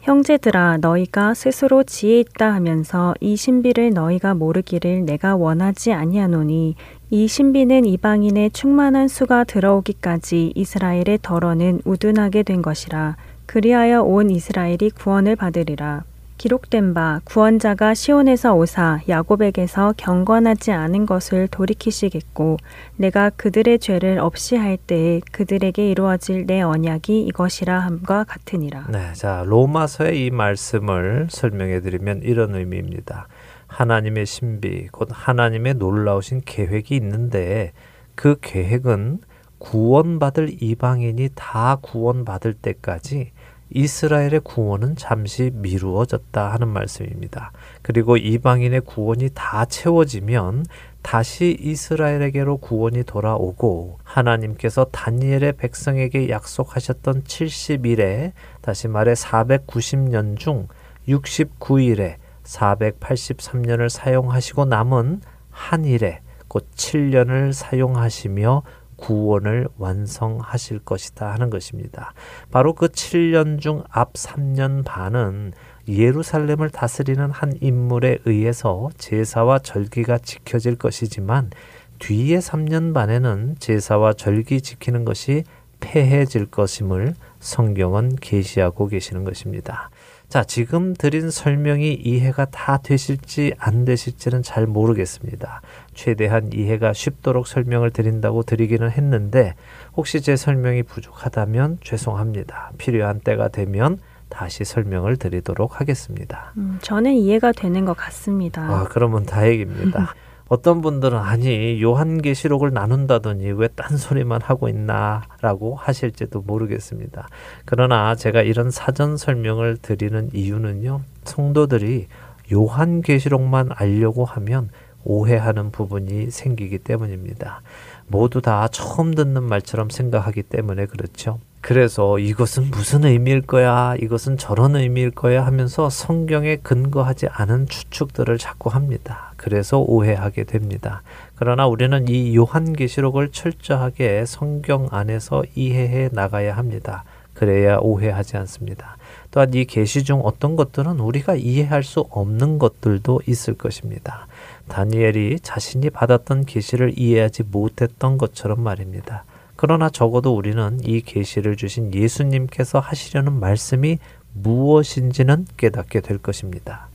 형제들아 0.07 0.76
너희가 0.76 1.34
스스로 1.34 1.82
지혜 1.82 2.20
있다 2.20 2.54
하면서 2.54 3.12
이 3.18 3.34
신비를 3.34 3.90
너희가 3.90 4.34
모르기를 4.34 5.04
내가 5.04 5.34
원하지 5.34 5.92
아니하노니 5.92 6.76
이 7.11 7.26
신비는 7.26 7.84
이방인의 7.86 8.52
충만한 8.52 9.09
수가 9.09 9.42
들어오기까지 9.42 10.52
이스라엘의 10.54 11.18
덜어는 11.22 11.80
우둔하게 11.84 12.44
된 12.44 12.62
것이라. 12.62 13.16
그리하여 13.46 14.02
온 14.02 14.30
이스라엘이 14.30 14.90
구원을 14.90 15.34
받으리라 15.34 16.04
기록된 16.39 16.95
바 16.95 17.20
구원자가 17.24 17.95
시온에서 17.95 18.55
오사 18.55 19.01
야곱에게서 19.09 19.95
경건하지 19.97 20.72
않은 20.72 21.07
것을 21.07 21.49
돌이키시겠고 21.49 22.59
내가 22.97 23.30
그들의 23.30 23.78
죄를 23.78 24.18
없이 24.18 24.57
할 24.57 24.76
때에 24.76 25.20
그들에게 25.32 25.91
이루어질 25.91 26.47
내 26.47 26.61
언약이 26.61 27.22
이것이라 27.26 27.78
함과 27.78 28.24
같으니라. 28.24 28.87
네, 28.91 29.12
자 29.14 29.45
로마서의 29.47 30.26
이 30.26 30.30
말씀을 30.30 31.28
설명해 31.30 31.80
드리면 31.80 32.22
이런 32.22 32.55
의미입니다. 32.55 33.28
하나님의 33.66 34.26
신비 34.26 34.89
곧 34.93 35.09
하나님의 35.11 35.74
놀라우신 35.74 36.43
계획이 36.45 36.95
있는데 36.97 37.72
그 38.14 38.37
계획은 38.41 39.20
구원받을 39.59 40.62
이방인이 40.62 41.30
다 41.34 41.76
구원받을 41.80 42.55
때까지 42.55 43.32
이스라엘의 43.71 44.41
구원은 44.45 44.97
잠시 44.97 45.51
미루어졌다 45.53 46.53
하는 46.53 46.69
말씀입니다. 46.69 47.53
그리고 47.83 48.17
이방인의 48.17 48.83
구원이 48.83 49.31
다 49.35 49.64
채워지면 49.64 50.67
다시 51.03 51.57
이스라엘에게로 51.61 52.59
구원이 52.59 53.05
돌아오고 53.05 53.99
하나님께서 54.03 54.85
다니엘의 54.87 55.55
백성에게 55.55 56.31
약속하셨던 56.31 57.25
70일에 57.25 58.33
다시 58.61 58.89
말해 58.89 59.12
490년 59.12 60.39
중 60.39 60.69
69일에 61.09 62.17
483년을 62.45 63.89
사용하시고 63.89 64.64
남은 64.64 65.21
한 65.51 65.85
일에 65.85 66.21
곧 66.49 66.69
7년을 66.75 67.53
사용하시며 67.53 68.62
구원을 68.97 69.68
완성하실 69.78 70.80
것이다 70.80 71.30
하는 71.32 71.51
것입니다. 71.51 72.12
바로 72.51 72.72
그 72.74 72.88
7년 72.88 73.61
중 73.61 73.82
앞 73.90 74.14
3년 74.14 74.84
반은 74.84 75.53
예루살렘을 75.88 76.70
다스리는 76.70 77.30
한 77.30 77.53
인물에 77.61 78.18
의해서 78.24 78.90
제사와 78.99 79.61
절기가 79.61 80.18
지켜질 80.18 80.76
것이지만 80.76 81.51
뒤에 81.99 82.38
3년 82.38 82.92
반에는 82.92 83.57
제사와 83.59 84.14
절기 84.14 84.61
지키는 84.61 85.05
것이 85.05 85.44
폐해질 85.80 86.47
것임을 86.47 87.14
성경은 87.38 88.16
계시하고 88.16 88.88
계시는 88.88 89.24
것입니다. 89.24 89.90
자, 90.28 90.42
지금 90.42 90.94
드린 90.94 91.30
설명이 91.30 91.94
이해가 91.94 92.47
다 92.47 92.78
되실지 92.78 93.55
안 93.59 93.84
되실지는 93.84 94.42
잘 94.42 94.66
모르겠습니다. 94.66 95.62
최대한 95.97 96.53
이해가 96.53 96.92
쉽도록 96.92 97.49
설명을 97.49 97.90
드린다고 97.90 98.44
드리기는 98.44 98.88
했는데 98.90 99.55
혹시 99.97 100.20
제 100.20 100.36
설명이 100.36 100.84
부족하다면 100.84 101.78
죄송합니다. 101.82 102.70
필요한 102.78 103.18
때가 103.18 103.49
되면 103.49 103.99
다시 104.28 104.64
설명을 104.64 105.16
드리도록 105.16 105.80
하겠습니다. 105.80 106.53
음, 106.59 106.78
저는 106.82 107.14
이해가 107.14 107.53
되는 107.53 107.84
것 107.84 107.97
같습니다. 107.97 108.62
아, 108.62 108.84
그러면 108.90 109.24
다행입니다. 109.24 110.14
어떤 110.49 110.80
분들은 110.80 111.18
아니 111.18 111.82
요한계시록을 111.82 112.72
나눈다더니 112.72 113.51
왜 113.53 113.66
딴소리만 113.66 114.42
하고 114.42 114.68
있나라고 114.68 115.74
하실지도 115.74 116.42
모르겠습니다. 116.42 117.26
그러나 117.64 118.14
제가 118.14 118.42
이런 118.42 118.70
사전 118.70 119.16
설명을 119.16 119.78
드리는 119.78 120.30
이유는요. 120.32 121.01
성도들이 121.24 122.07
요한계시록만 122.53 123.70
알려고 123.74 124.24
하면 124.24 124.70
오해하는 125.07 125.70
부분이 125.70 126.30
생기기 126.30 126.78
때문입니다. 126.78 127.62
모두 128.09 128.40
다 128.40 128.68
처음 128.68 129.14
듣는 129.14 129.42
말처럼 129.44 129.90
생각하기 129.90 130.42
때문에 130.44 130.86
그렇죠. 130.86 131.38
그래서 131.61 132.20
이것은 132.20 132.70
무슨 132.70 133.04
의미일 133.04 133.40
거야, 133.40 133.96
이것은 134.00 134.38
저런 134.38 134.76
의미일 134.76 135.11
거야 135.11 135.44
하면서 135.44 135.90
성경에 135.90 136.57
근거하지 136.57 137.26
않은 137.26 137.66
추측들을 137.66 138.38
자꾸 138.38 138.70
합니다. 138.70 139.32
그래서 139.36 139.80
오해하게 139.80 140.44
됩니다. 140.44 141.02
그러나 141.34 141.66
우리는 141.66 142.07
이 142.09 142.36
요한계시록을 142.36 143.30
철저하게 143.32 144.26
성경 144.26 144.86
안에서 144.92 145.42
이해해 145.57 146.09
나가야 146.12 146.57
합니다. 146.57 147.02
그래야 147.34 147.78
오해하지 147.78 148.36
않습니다. 148.38 148.96
또한 149.30 149.52
이 149.52 149.64
계시 149.64 150.04
중 150.04 150.20
어떤 150.24 150.57
것들은 150.57 151.00
우리가 151.00 151.34
이해할 151.34 151.82
수 151.82 152.07
없는 152.11 152.59
것들도 152.59 153.22
있을 153.26 153.54
것입니다. 153.54 154.28
다니엘이 154.69 155.41
자신이 155.41 155.91
받았던 155.91 156.45
계시를 156.45 156.99
이해하지 156.99 157.45
못했던 157.51 158.19
것처럼 158.19 158.62
말입니다. 158.62 159.25
그러나 159.57 159.89
적어도 159.89 160.35
우리는 160.35 160.79
이 160.83 161.01
계시를 161.01 161.57
주신 161.57 161.93
예수님께서 161.95 162.79
하시려는 162.79 163.41
말씀이 163.41 163.99
무엇인지는 164.35 165.47
깨닫게 165.57 166.01
될 166.01 166.19
것입니다. 166.19 166.89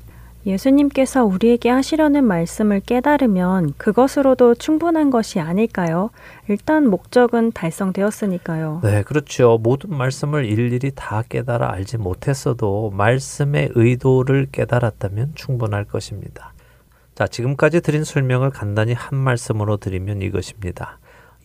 예수님께서 0.46 1.24
우리에게 1.24 1.70
하시려는 1.70 2.24
말씀을 2.24 2.80
깨달으면 2.80 3.74
그것으로도 3.78 4.56
충분한 4.56 5.12
것이 5.12 5.40
아닐까요? 5.40 6.10
일단 6.48 6.90
목적은 6.90 7.52
달성되었으니까요. 7.52 8.82
네, 8.84 9.04
그렇죠. 9.04 9.60
모든 9.62 9.96
말씀을 9.96 10.46
일일이 10.46 10.92
다 10.96 11.24
깨달아 11.28 11.72
알지 11.72 11.98
못했어도 11.98 12.92
말씀의 12.96 13.70
의도를 13.76 14.48
깨달았다면 14.52 15.34
충분할 15.36 15.86
것입니다. 15.86 16.54
자, 17.22 17.28
지금까지 17.28 17.82
드린 17.82 18.04
설명을 18.04 18.50
간단히 18.50 18.94
한 18.94 19.16
말씀으로 19.16 19.78
드리면 19.78 20.24
이것입니다. 20.24 20.98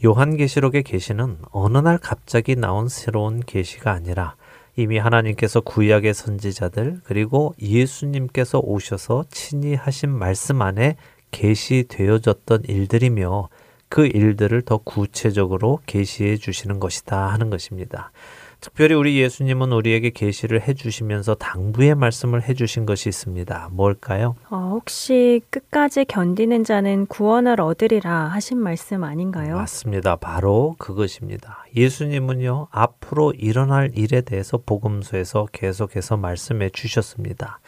요한계시록의 0.02 0.82
계시는 0.84 1.36
어느 1.50 1.76
날 1.76 1.98
갑자기 1.98 2.56
나온 2.56 2.88
새로운 2.88 3.40
계시가 3.40 3.92
아니라 3.92 4.36
이미 4.76 4.96
하나님께서 4.96 5.60
구약의 5.60 6.14
선지자들 6.14 7.02
그리고 7.04 7.54
예수님께서 7.60 8.58
오셔서 8.60 9.26
친히 9.28 9.74
하신 9.74 10.08
말씀 10.16 10.62
안에 10.62 10.96
계시되어졌던 11.30 12.62
일들이며 12.68 13.50
그 13.90 14.06
일들을 14.06 14.62
더 14.62 14.78
구체적으로 14.78 15.80
계시해 15.84 16.38
주시는 16.38 16.80
것이다 16.80 17.26
하는 17.26 17.50
것입니다. 17.50 18.12
특별히 18.60 18.94
우리 18.94 19.20
예수님은 19.20 19.72
우리에게 19.72 20.10
계시를 20.10 20.66
해주시면서 20.66 21.34
당부의 21.34 21.94
말씀을 21.94 22.42
해주신 22.42 22.86
것이 22.86 23.08
있습니다. 23.08 23.68
뭘까요? 23.72 24.34
어, 24.50 24.70
혹시 24.72 25.40
끝까지 25.50 26.04
견디는 26.06 26.64
자는 26.64 27.06
구원을 27.06 27.60
얻으리라 27.60 28.28
하신 28.28 28.58
말씀 28.58 29.04
아닌가요? 29.04 29.56
맞습니다. 29.56 30.16
바로 30.16 30.74
그것입니다. 30.78 31.64
예수님은요 31.76 32.68
앞으로 32.70 33.32
일어날 33.32 33.92
일에 33.94 34.20
대해서 34.20 34.58
복음서에서 34.58 35.46
계속해서 35.52 36.16
말씀해 36.16 36.70
주셨습니다. 36.70 37.60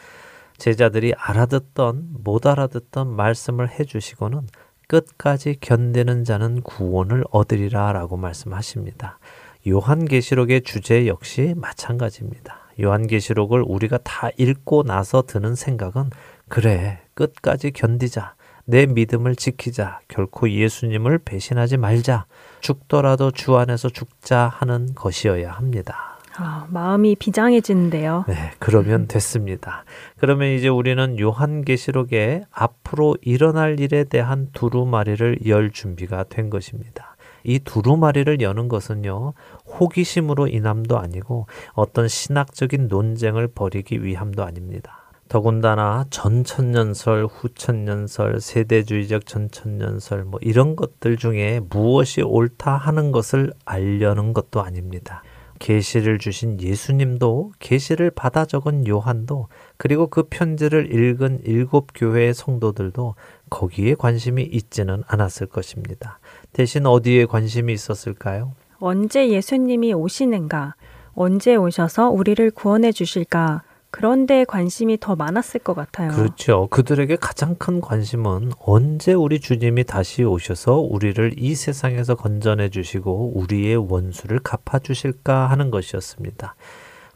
제자들이 0.57 1.13
알아듣던 1.15 2.09
못 2.23 2.45
알아듣던 2.45 3.15
말씀을 3.15 3.69
해주시고는 3.79 4.47
끝까지 4.87 5.55
견디는 5.61 6.23
자는 6.23 6.61
구원을 6.61 7.23
얻으리라 7.31 7.93
라고 7.93 8.17
말씀하십니다. 8.17 9.19
요한계시록의 9.67 10.61
주제 10.61 11.07
역시 11.07 11.53
마찬가지입니다. 11.57 12.59
요한계시록을 12.81 13.63
우리가 13.67 13.97
다 13.99 14.29
읽고 14.37 14.83
나서 14.83 15.23
드는 15.23 15.55
생각은 15.55 16.09
그래 16.47 16.99
끝까지 17.13 17.71
견디자 17.71 18.35
내 18.65 18.85
믿음을 18.85 19.35
지키자 19.35 19.99
결코 20.07 20.49
예수님을 20.49 21.19
배신하지 21.19 21.77
말자 21.77 22.25
죽더라도 22.61 23.31
주 23.31 23.57
안에서 23.57 23.89
죽자 23.89 24.47
하는 24.47 24.93
것이어야 24.95 25.51
합니다. 25.51 26.17
아, 26.37 26.67
마음이 26.69 27.15
비장해지는데요. 27.15 28.23
네, 28.27 28.51
그러면 28.59 29.07
됐습니다. 29.07 29.83
그러면 30.17 30.51
이제 30.51 30.69
우리는 30.69 31.19
요한계시록에 31.19 32.43
앞으로 32.51 33.17
일어날 33.21 33.79
일에 33.79 34.05
대한 34.05 34.49
두루마리를 34.53 35.47
열 35.47 35.71
준비가 35.71 36.23
된 36.23 36.49
것입니다. 36.49 37.08
이 37.43 37.59
두루마리를 37.59 38.41
여는 38.41 38.67
것은요, 38.67 39.33
호기심으로 39.65 40.47
인함도 40.47 40.97
아니고 40.97 41.47
어떤 41.73 42.07
신학적인 42.07 42.87
논쟁을 42.87 43.47
벌이기 43.47 44.03
위함도 44.03 44.43
아닙니다. 44.43 44.99
더군다나 45.29 46.05
전천년설, 46.09 47.27
후천년설, 47.27 48.41
세대주의적 48.41 49.27
전천년설 49.27 50.23
뭐 50.23 50.39
이런 50.41 50.75
것들 50.75 51.17
중에 51.17 51.61
무엇이 51.69 52.23
옳다 52.23 52.75
하는 52.75 53.11
것을 53.11 53.53
알려는 53.63 54.33
것도 54.33 54.63
아닙니다. 54.63 55.21
계시를 55.59 56.17
주신 56.17 56.59
예수님도 56.59 57.51
계시를 57.59 58.11
받아 58.11 58.45
적은 58.45 58.87
요한도 58.87 59.49
그리고 59.77 60.07
그 60.07 60.23
편지를 60.23 60.93
읽은 60.93 61.41
일곱 61.43 61.89
교회의 61.93 62.33
성도들도 62.33 63.15
거기에 63.49 63.95
관심이 63.95 64.41
있지는 64.41 65.03
않았을 65.07 65.47
것입니다. 65.47 66.19
대신 66.53 66.85
어디에 66.85 67.25
관심이 67.25 67.73
있었을까요? 67.73 68.53
언제 68.79 69.29
예수님이 69.29 69.93
오시는가? 69.93 70.75
언제 71.13 71.55
오셔서 71.55 72.09
우리를 72.09 72.51
구원해 72.51 72.91
주실까? 72.91 73.63
그런데 73.91 74.45
관심이 74.45 74.99
더 74.99 75.15
많았을 75.15 75.61
것 75.61 75.73
같아요. 75.73 76.11
그렇죠. 76.11 76.67
그들에게 76.69 77.15
가장 77.15 77.55
큰 77.55 77.81
관심은 77.81 78.51
언제 78.59 79.13
우리 79.13 79.39
주님이 79.39 79.83
다시 79.83 80.23
오셔서 80.23 80.75
우리를 80.75 81.33
이 81.37 81.55
세상에서 81.55 82.15
건져내 82.15 82.69
주시고 82.69 83.33
우리의 83.35 83.77
원수를 83.77 84.39
갚아 84.39 84.79
주실까 84.79 85.49
하는 85.49 85.71
것이었습니다. 85.71 86.55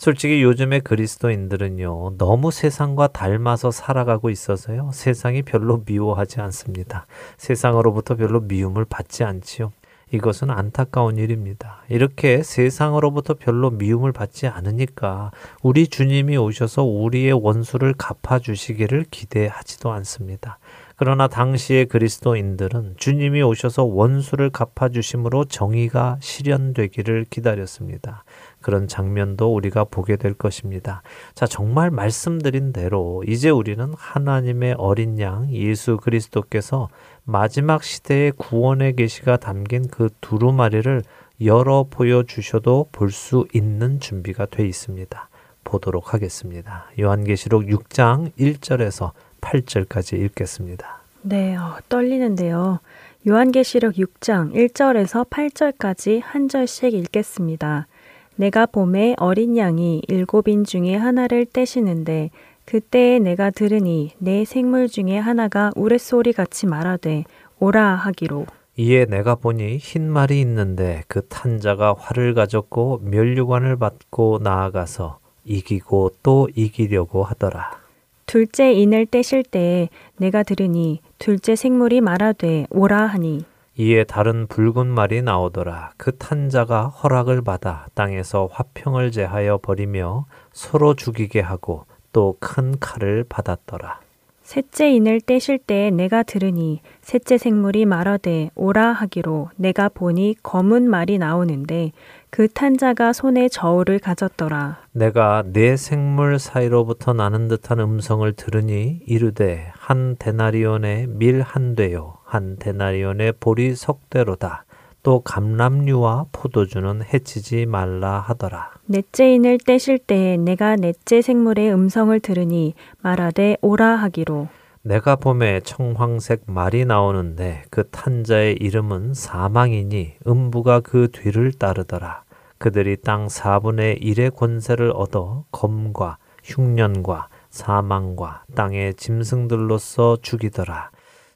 솔직히 0.03 0.43
요즘의 0.43 0.81
그리스도인들은요, 0.81 2.17
너무 2.17 2.51
세상과 2.51 3.07
닮아서 3.13 3.71
살아가고 3.71 4.29
있어서요, 4.31 4.89
세상이 4.91 5.43
별로 5.43 5.81
미워하지 5.85 6.41
않습니다. 6.41 7.07
세상으로부터 7.37 8.17
별로 8.17 8.41
미움을 8.41 8.83
받지 8.83 9.23
않지요. 9.23 9.71
이것은 10.11 10.49
안타까운 10.49 11.17
일입니다. 11.17 11.83
이렇게 11.87 12.43
세상으로부터 12.43 13.35
별로 13.35 13.69
미움을 13.69 14.11
받지 14.11 14.45
않으니까 14.45 15.31
우리 15.61 15.87
주님이 15.87 16.35
오셔서 16.35 16.83
우리의 16.83 17.31
원수를 17.31 17.93
갚아주시기를 17.97 19.05
기대하지도 19.09 19.89
않습니다. 19.89 20.59
그러나 20.97 21.27
당시의 21.27 21.87
그리스도인들은 21.87 22.95
주님이 22.97 23.41
오셔서 23.41 23.85
원수를 23.85 24.51
갚아주심으로 24.51 25.45
정의가 25.45 26.17
실현되기를 26.21 27.25
기다렸습니다. 27.29 28.23
그런 28.63 28.87
장면도 28.87 29.53
우리가 29.53 29.83
보게 29.83 30.15
될 30.15 30.33
것입니다. 30.33 31.03
자, 31.35 31.45
정말 31.45 31.91
말씀드린 31.91 32.73
대로 32.73 33.23
이제 33.27 33.51
우리는 33.51 33.93
하나님의 33.95 34.75
어린 34.79 35.19
양 35.19 35.51
예수 35.51 35.97
그리스도께서 35.97 36.89
마지막 37.25 37.83
시대의 37.83 38.31
구원의 38.31 38.95
계시가 38.95 39.37
담긴 39.37 39.87
그 39.87 40.09
두루마리를 40.21 41.03
열어 41.41 41.85
보여주셔도 41.89 42.87
볼 42.91 43.11
수 43.11 43.45
있는 43.53 43.99
준비가 43.99 44.47
돼 44.47 44.65
있습니다. 44.65 45.29
보도록 45.63 46.13
하겠습니다. 46.13 46.85
요한계시록 46.99 47.63
6장 47.63 48.31
1절에서 48.39 49.11
8절까지 49.41 50.19
읽겠습니다. 50.25 51.03
네, 51.21 51.55
어, 51.55 51.77
떨리는데요. 51.89 52.79
요한계시록 53.27 53.95
6장 53.95 54.53
1절에서 54.53 55.29
8절까지 55.29 56.21
한 56.23 56.49
절씩 56.49 56.93
읽겠습니다. 56.93 57.87
내가 58.35 58.65
봄에 58.65 59.15
어린 59.19 59.57
양이 59.57 60.01
일곱인 60.07 60.63
중에 60.63 60.95
하나를 60.95 61.45
떼시는데 61.45 62.31
그때에 62.65 63.19
내가 63.19 63.51
들으니 63.51 64.11
내 64.17 64.45
생물 64.45 64.87
중에 64.87 65.17
하나가 65.17 65.71
우레소리 65.75 66.33
같이 66.33 66.65
말하되 66.65 67.25
오라 67.59 67.95
하기로 67.95 68.45
이에 68.75 69.05
내가 69.05 69.35
보니 69.35 69.77
흰 69.77 70.09
말이 70.09 70.41
있는데 70.41 71.03
그 71.07 71.27
탄자가 71.27 71.95
활을 71.97 72.33
가졌고 72.33 73.01
면류관을 73.03 73.77
받고 73.77 74.39
나아가서 74.41 75.19
이기고 75.45 76.11
또 76.23 76.49
이기려고 76.55 77.23
하더라. 77.23 77.83
둘째 78.25 78.73
인을 78.73 79.05
떼실 79.05 79.43
때에 79.43 79.89
내가 80.17 80.41
들으니 80.41 81.01
둘째 81.19 81.55
생물이 81.55 82.01
말하되 82.01 82.65
오라 82.71 83.05
하니 83.05 83.45
이에 83.75 84.03
다른 84.03 84.45
붉은 84.47 84.87
말이 84.87 85.21
나오더라. 85.23 85.91
그 85.97 86.15
탄자가 86.17 86.87
허락을 86.87 87.41
받아 87.41 87.87
땅에서 87.95 88.47
화평을 88.51 89.11
제하여 89.11 89.57
버리며 89.61 90.25
서로 90.51 90.93
죽이게 90.93 91.39
하고 91.39 91.85
또 92.11 92.35
큰 92.39 92.79
칼을 92.79 93.25
받았더라. 93.27 93.99
셋째 94.43 94.91
인을 94.91 95.21
떼실 95.21 95.57
때에 95.57 95.89
내가 95.89 96.21
들으니 96.21 96.81
셋째 97.01 97.37
생물이 97.37 97.85
말하되 97.85 98.51
오라 98.55 98.91
하기로 98.91 99.49
내가 99.55 99.89
보니 99.89 100.35
검은 100.43 100.87
말이 100.89 101.17
나오는데 101.17 101.93
그 102.29 102.47
탄자가 102.49 103.13
손에 103.13 103.47
저울을 103.47 103.99
가졌더라. 103.99 104.79
내가 104.91 105.43
네 105.47 105.77
생물 105.77 106.37
사이로부터 106.37 107.13
나는 107.13 107.47
듯한 107.47 107.79
음성을 107.79 108.31
들으니 108.33 108.99
이르되 109.07 109.71
한 109.73 110.17
데나리온의 110.19 111.07
밀한 111.07 111.75
대요 111.75 112.17
한 112.33 112.57
데나리온의 112.57 113.33
보리 113.39 113.75
석대로다. 113.75 114.65
또 115.03 115.19
감람류와 115.19 116.27
포도주는 116.31 117.03
해치지 117.13 117.67
말라 117.67 118.19
하더라. 118.19 118.71
넷째 118.85 119.33
인을 119.33 119.59
떼실 119.59 119.99
때에 119.99 120.37
내가 120.37 120.75
넷째 120.75 121.21
생물의 121.21 121.71
음성을 121.71 122.17
들으니 122.21 122.73
말하되 123.01 123.57
오라 123.61 123.95
하기로 123.97 124.47
내가 124.81 125.15
봄에 125.15 125.59
청황색 125.59 126.45
말이 126.47 126.85
나오는데 126.85 127.63
그 127.69 127.87
탄자의 127.89 128.55
이름은 128.59 129.13
사망이니 129.13 130.13
음부가 130.25 130.79
그 130.79 131.09
뒤를 131.11 131.53
따르더라. 131.53 132.23
그들이 132.57 132.97
땅 132.97 133.27
4분의 133.27 134.01
1의 134.01 134.35
권세를 134.35 134.91
얻어 134.95 135.43
검과 135.51 136.17
흉년과 136.43 137.27
사망과 137.49 138.45
땅의 138.55 138.95
짐승들로서 138.95 140.17
죽이더라. 140.21 140.92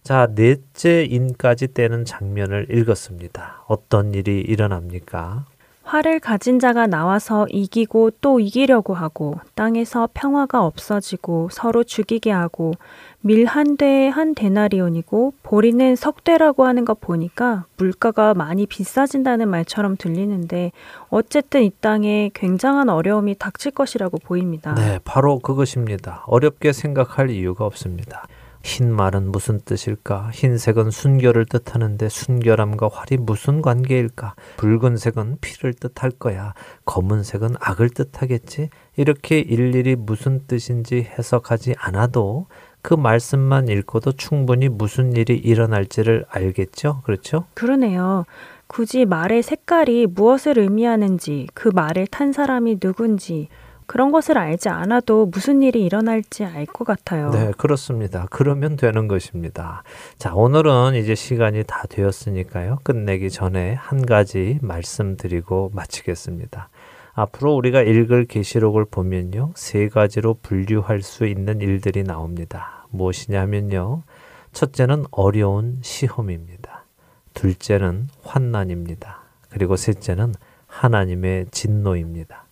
자, 0.07 0.25
넷째 0.33 1.03
인까지 1.03 1.73
떼는 1.73 2.05
장면을 2.05 2.67
읽었습니다. 2.71 3.65
어떤 3.67 4.13
일이 4.13 4.39
일어납니까? 4.39 5.43
활을 5.83 6.21
가진 6.21 6.59
자가 6.59 6.87
나와서 6.87 7.45
이기고 7.49 8.11
또 8.21 8.39
이기려고 8.39 8.93
하고 8.93 9.35
땅에서 9.55 10.07
평화가 10.13 10.65
없어지고 10.65 11.49
서로 11.51 11.83
죽이게 11.83 12.31
하고 12.31 12.73
밀 13.19 13.45
한 13.47 13.75
대에 13.75 14.07
한 14.07 14.33
데나리온이고 14.33 15.33
보리는 15.43 15.97
석 15.97 16.23
대라고 16.23 16.63
하는 16.63 16.85
것 16.85 17.01
보니까 17.01 17.65
물가가 17.75 18.33
많이 18.33 18.65
비싸진다는 18.65 19.49
말처럼 19.49 19.97
들리는데 19.97 20.71
어쨌든 21.09 21.63
이 21.63 21.71
땅에 21.81 22.31
굉장한 22.33 22.87
어려움이 22.87 23.35
닥칠 23.37 23.71
것이라고 23.71 24.19
보입니다. 24.19 24.73
네, 24.75 24.99
바로 25.03 25.39
그것입니다. 25.39 26.23
어렵게 26.27 26.71
생각할 26.71 27.29
이유가 27.29 27.65
없습니다. 27.65 28.25
흰 28.67 28.93
말은 28.93 29.31
무슨 29.31 29.61
뜻일까? 29.61 30.29
흰색은 30.33 30.91
순결을 30.91 31.45
뜻하는데 31.45 32.09
순결함과 32.09 32.89
활이 32.91 33.15
무슨 33.17 33.61
관계일까? 33.61 34.35
붉은색은 34.57 35.37
피를 35.39 35.73
뜻할 35.73 36.11
거야. 36.11 36.53
검은색은 36.83 37.55
악을 37.61 37.91
뜻하겠지? 37.91 38.69
이렇게 38.97 39.39
일일이 39.39 39.95
무슨 39.95 40.41
뜻인지 40.47 41.07
해석하지 41.17 41.75
않아도 41.77 42.47
그 42.81 42.93
말씀만 42.93 43.69
읽고도 43.69 44.11
충분히 44.11 44.67
무슨 44.67 45.15
일이 45.15 45.37
일어날지를 45.37 46.25
알겠죠? 46.27 47.03
그렇죠? 47.05 47.45
그러네요. 47.53 48.25
굳이 48.67 49.05
말의 49.05 49.43
색깔이 49.43 50.07
무엇을 50.07 50.59
의미하는지, 50.59 51.47
그 51.53 51.69
말을 51.73 52.07
탄 52.07 52.33
사람이 52.33 52.81
누군지, 52.81 53.47
그런 53.87 54.11
것을 54.11 54.37
알지 54.37 54.69
않아도 54.69 55.25
무슨 55.27 55.63
일이 55.63 55.83
일어날지 55.83 56.43
알 56.45 56.65
것 56.67 56.83
같아요. 56.85 57.31
네, 57.31 57.51
그렇습니다. 57.57 58.27
그러면 58.29 58.75
되는 58.75 59.07
것입니다. 59.07 59.83
자, 60.17 60.35
오늘은 60.35 60.95
이제 60.95 61.15
시간이 61.15 61.63
다 61.65 61.83
되었으니까요. 61.89 62.79
끝내기 62.83 63.29
전에 63.29 63.73
한 63.73 64.05
가지 64.05 64.59
말씀드리고 64.61 65.71
마치겠습니다. 65.73 66.69
앞으로 67.13 67.55
우리가 67.55 67.81
읽을 67.81 68.25
계시록을 68.25 68.85
보면요. 68.85 69.53
세 69.55 69.87
가지로 69.87 70.35
분류할 70.43 71.01
수 71.01 71.25
있는 71.25 71.61
일들이 71.61 72.03
나옵니다. 72.03 72.85
무엇이냐면요. 72.91 74.03
첫째는 74.51 75.05
어려운 75.11 75.79
시험입니다. 75.81 76.85
둘째는 77.33 78.09
환난입니다. 78.23 79.21
그리고 79.49 79.75
셋째는 79.77 80.33
하나님의 80.67 81.47
진노입니다. 81.51 82.46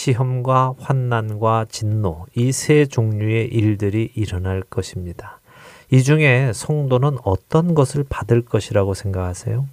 시험과 0.00 0.74
환난과 0.78 1.66
진노 1.70 2.26
이 2.34 2.52
세 2.52 2.84
종류의 2.84 3.46
일들이 3.48 4.10
일어날 4.14 4.62
것입니다. 4.62 5.40
이 5.90 6.02
중에 6.02 6.52
성도는 6.54 7.16
어떤 7.24 7.74
것을 7.74 8.04
받을 8.06 8.42
것이라고 8.42 8.92
생각하세요? 8.92 9.66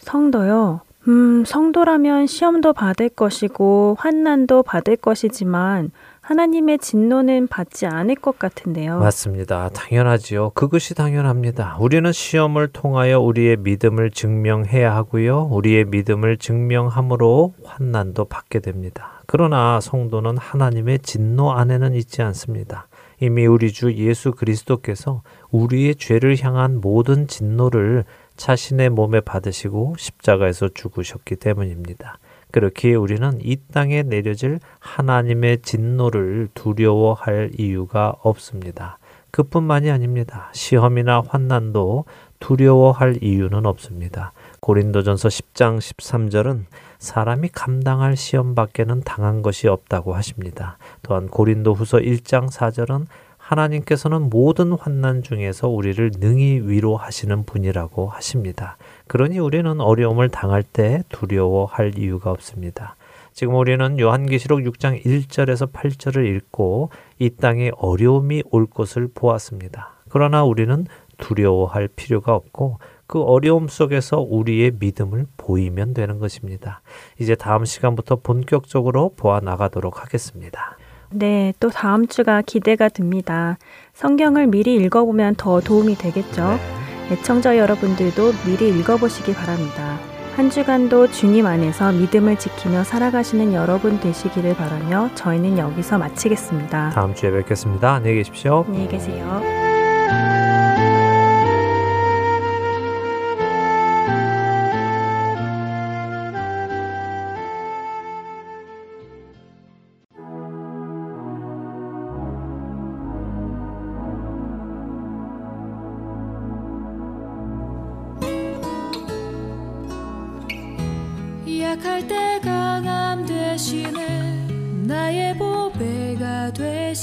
성도요. 0.00 0.80
음, 1.08 1.44
성도라면 1.46 2.26
시험도 2.26 2.74
받을 2.74 3.08
것이고 3.08 3.96
환난도 3.98 4.64
받을 4.64 4.96
것이지만 4.96 5.92
하나님의 6.20 6.78
진노는 6.78 7.46
받지 7.48 7.86
않을 7.86 8.16
것 8.16 8.38
같은데요. 8.38 8.98
맞습니다. 8.98 9.70
당연하지요. 9.70 10.50
그것이 10.50 10.94
당연합니다. 10.94 11.78
우리는 11.80 12.12
시험을 12.12 12.68
통하여 12.68 13.18
우리의 13.18 13.56
믿음을 13.56 14.10
증명해야 14.10 14.94
하고요. 14.94 15.48
우리의 15.50 15.86
믿음을 15.86 16.36
증명함으로 16.36 17.54
환난도 17.64 18.26
받게 18.26 18.60
됩니다. 18.60 19.19
그러나 19.32 19.78
성도는 19.78 20.38
하나님의 20.38 20.98
진노 20.98 21.52
안에는 21.52 21.94
있지 21.94 22.20
않습니다. 22.20 22.88
이미 23.20 23.46
우리 23.46 23.70
주 23.70 23.94
예수 23.94 24.32
그리스도께서 24.32 25.22
우리의 25.52 25.94
죄를 25.94 26.36
향한 26.42 26.80
모든 26.80 27.28
진노를 27.28 28.02
자신의 28.36 28.90
몸에 28.90 29.20
받으시고 29.20 29.94
십자가에서 29.98 30.70
죽으셨기 30.74 31.36
때문입니다. 31.36 32.18
그렇기에 32.50 32.96
우리는 32.96 33.38
이 33.40 33.56
땅에 33.72 34.02
내려질 34.02 34.58
하나님의 34.80 35.62
진노를 35.62 36.48
두려워할 36.54 37.52
이유가 37.56 38.16
없습니다. 38.22 38.98
그뿐만이 39.30 39.92
아닙니다. 39.92 40.50
시험이나 40.54 41.22
환난도 41.28 42.04
두려워할 42.40 43.22
이유는 43.22 43.64
없습니다. 43.64 44.32
고린도전서 44.58 45.28
10장 45.28 45.78
13절은 45.78 46.64
사람이 47.00 47.48
감당할 47.48 48.16
시험밖에는 48.16 49.00
당한 49.00 49.42
것이 49.42 49.66
없다고 49.66 50.14
하십니다. 50.14 50.76
또한 51.02 51.28
고린도후서 51.28 51.98
1장 51.98 52.50
4절은 52.50 53.06
하나님께서는 53.38 54.30
모든 54.30 54.72
환난 54.72 55.22
중에서 55.22 55.68
우리를 55.68 56.12
능히 56.18 56.60
위로하시는 56.62 57.44
분이라고 57.44 58.06
하십니다. 58.08 58.76
그러니 59.08 59.40
우리는 59.40 59.80
어려움을 59.80 60.28
당할 60.28 60.62
때 60.62 61.02
두려워할 61.08 61.98
이유가 61.98 62.30
없습니다. 62.30 62.94
지금 63.32 63.56
우리는 63.56 63.98
요한계시록 63.98 64.60
6장 64.60 65.02
1절에서 65.02 65.72
8절을 65.72 66.26
읽고 66.36 66.90
이 67.18 67.30
땅에 67.30 67.70
어려움이 67.76 68.42
올 68.50 68.66
것을 68.66 69.08
보았습니다. 69.12 69.94
그러나 70.10 70.44
우리는 70.44 70.86
두려워할 71.20 71.88
필요가 71.88 72.34
없고 72.34 72.78
그 73.06 73.20
어려움 73.22 73.68
속에서 73.68 74.20
우리의 74.20 74.72
믿음을 74.78 75.26
보이면 75.36 75.94
되는 75.94 76.18
것입니다. 76.18 76.82
이제 77.18 77.34
다음 77.34 77.64
시간부터 77.64 78.16
본격적으로 78.16 79.14
보아 79.16 79.40
나가도록 79.40 80.02
하겠습니다. 80.02 80.76
네, 81.12 81.52
또 81.58 81.70
다음 81.70 82.06
주가 82.06 82.40
기대가 82.40 82.88
됩니다. 82.88 83.58
성경을 83.94 84.46
미리 84.46 84.76
읽어보면 84.76 85.34
더 85.36 85.60
도움이 85.60 85.96
되겠죠. 85.96 86.50
네. 86.50 87.14
애청자 87.14 87.58
여러분들도 87.58 88.32
미리 88.46 88.68
읽어보시기 88.78 89.34
바랍니다. 89.34 89.98
한 90.36 90.48
주간도 90.48 91.10
주님 91.10 91.46
안에서 91.46 91.90
믿음을 91.90 92.38
지키며 92.38 92.84
살아가시는 92.84 93.52
여러분 93.52 93.98
되시기를 93.98 94.54
바라며 94.54 95.10
저희는 95.16 95.58
여기서 95.58 95.98
마치겠습니다. 95.98 96.90
다음 96.90 97.14
주에 97.14 97.32
뵙겠습니다. 97.32 97.94
안녕히 97.94 98.16
계십시오. 98.18 98.64
안녕히 98.68 98.88
계세요. 98.88 99.69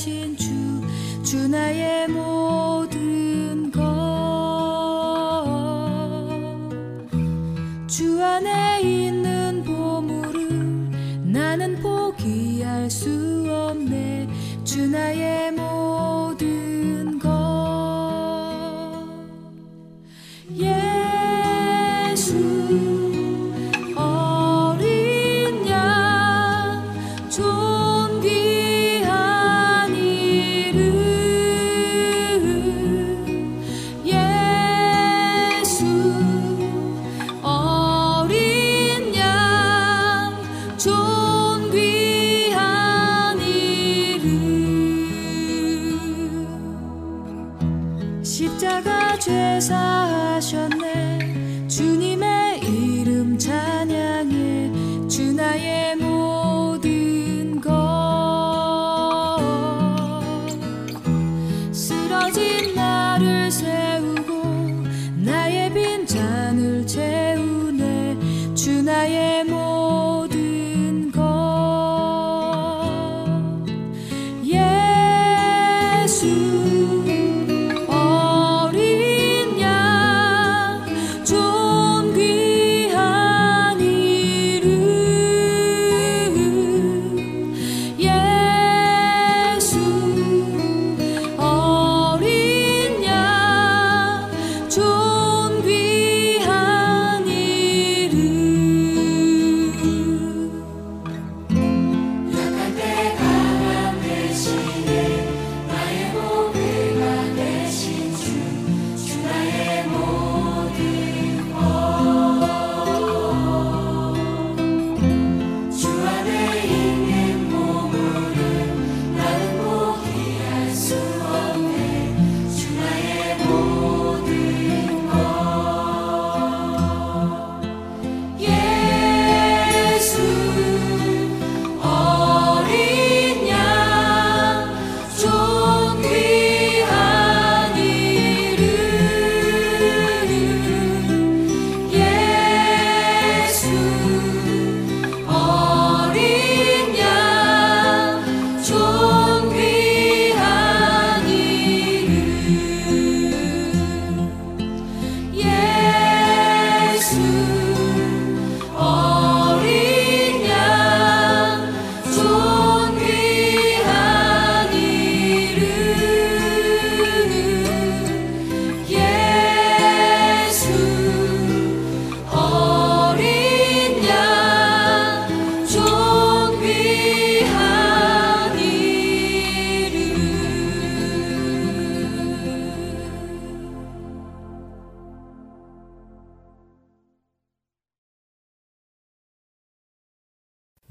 되 0.08 0.47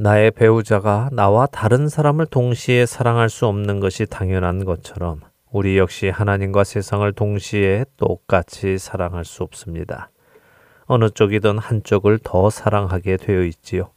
나의 0.07 0.31
배우자가 0.31 1.09
나와 1.11 1.47
다른 1.47 1.89
사람을 1.89 2.27
동시에 2.27 2.87
사랑할 2.87 3.29
수 3.29 3.49
없는 3.49 3.81
것이 3.81 4.07
당연한 4.07 4.65
것처럼 4.65 5.21
우리 5.51 5.79
역시 5.79 6.11
하나님과 6.11 6.63
세상을 6.63 7.13
동시에 7.13 7.87
똑같이 7.97 8.79
사랑할 8.79 9.25
수 9.25 9.43
없습니다. 9.43 10.11
어느 10.85 11.11
쪽이든 11.11 11.59
한쪽을 11.59 12.21
더 12.23 12.51
사랑하게 12.51 13.17
되어 13.17 13.43
있지요. 13.43 13.91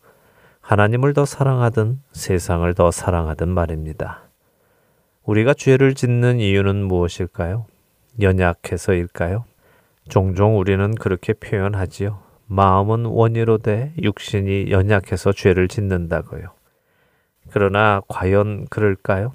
하나님을 0.61 1.13
더 1.13 1.25
사랑하든 1.25 1.99
세상을 2.11 2.73
더 2.73 2.89
사랑하든 2.89 3.47
말입니다. 3.47 4.23
우리가 5.25 5.53
죄를 5.53 5.93
짓는 5.93 6.39
이유는 6.39 6.85
무엇일까요? 6.85 7.67
연약해서일까요? 8.19 9.45
종종 10.09 10.57
우리는 10.57 10.95
그렇게 10.95 11.33
표현하지요. 11.33 12.28
마음은 12.49 13.05
원이로되 13.05 13.93
육신이 14.01 14.71
연약해서 14.71 15.31
죄를 15.33 15.67
짓는다고요. 15.67 16.49
그러나 17.51 18.01
과연 18.07 18.67
그럴까요? 18.69 19.33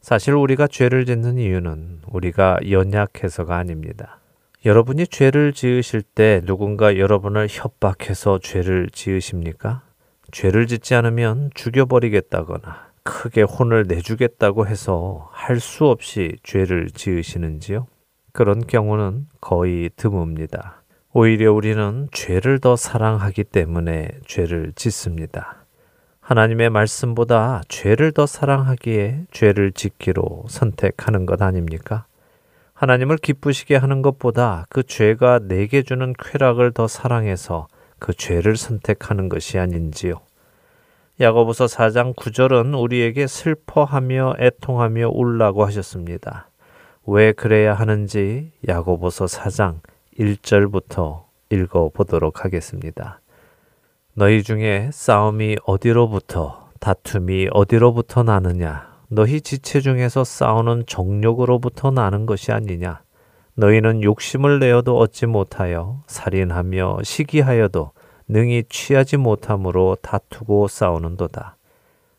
사실 0.00 0.34
우리가 0.34 0.66
죄를 0.66 1.06
짓는 1.06 1.38
이유는 1.38 2.00
우리가 2.10 2.58
연약해서가 2.68 3.56
아닙니다. 3.56 4.18
여러분이 4.64 5.06
죄를 5.06 5.52
지으실 5.52 6.02
때 6.02 6.42
누군가 6.44 6.98
여러분을 6.98 7.46
협박해서 7.48 8.40
죄를 8.40 8.88
지으십니까? 8.90 9.82
죄를 10.32 10.66
짓지 10.66 10.96
않으면 10.96 11.50
죽여버리겠다거나 11.54 12.88
크게 13.04 13.42
혼을 13.42 13.84
내주겠다고 13.88 14.66
해서 14.66 15.28
할 15.32 15.60
수 15.60 15.86
없이 15.86 16.36
죄를 16.42 16.90
지으시는지요? 16.90 17.86
그런 18.32 18.66
경우는 18.66 19.26
거의 19.40 19.90
드뭅니다. 19.90 20.77
오히려 21.14 21.54
우리는 21.54 22.08
죄를 22.12 22.58
더 22.58 22.76
사랑하기 22.76 23.44
때문에 23.44 24.10
죄를 24.26 24.72
짓습니다. 24.74 25.64
하나님의 26.20 26.68
말씀보다 26.68 27.62
죄를 27.68 28.12
더 28.12 28.26
사랑하기에 28.26 29.26
죄를 29.30 29.72
짓기로 29.72 30.44
선택하는 30.48 31.24
것 31.24 31.40
아닙니까? 31.40 32.04
하나님을 32.74 33.16
기쁘시게 33.16 33.76
하는 33.76 34.02
것보다 34.02 34.66
그 34.68 34.82
죄가 34.82 35.40
내게 35.48 35.82
주는 35.82 36.12
쾌락을 36.12 36.72
더 36.72 36.86
사랑해서 36.86 37.68
그 37.98 38.12
죄를 38.12 38.56
선택하는 38.56 39.30
것이 39.30 39.58
아닌지요. 39.58 40.20
야고보서 41.20 41.64
4장 41.64 42.14
9절은 42.14 42.80
우리에게 42.80 43.26
슬퍼하며 43.26 44.34
애통하며 44.38 45.08
울라고 45.08 45.64
하셨습니다. 45.64 46.50
왜 47.06 47.32
그래야 47.32 47.72
하는지 47.72 48.52
야고보서 48.68 49.24
4장 49.24 49.80
1절부터 50.18 51.24
읽어 51.50 51.90
보도록 51.90 52.44
하겠습니다. 52.44 53.20
너희 54.14 54.42
중에 54.42 54.90
싸움이 54.92 55.58
어디로부터 55.64 56.70
다툼이 56.80 57.48
어디로부터 57.52 58.24
나느냐 58.24 58.98
너희 59.08 59.40
지체 59.40 59.80
중에서 59.80 60.24
싸우는 60.24 60.84
정욕으로부터 60.86 61.92
나는 61.92 62.26
것이 62.26 62.50
아니냐 62.52 63.02
너희는 63.54 64.02
욕심을 64.02 64.58
내어도 64.58 64.98
얻지 64.98 65.26
못하여 65.26 66.02
살인하며 66.06 66.98
시기하여도 67.04 67.92
능히 68.28 68.64
취하지 68.68 69.16
못함으로 69.16 69.96
다투고 70.02 70.68
싸우는도다. 70.68 71.56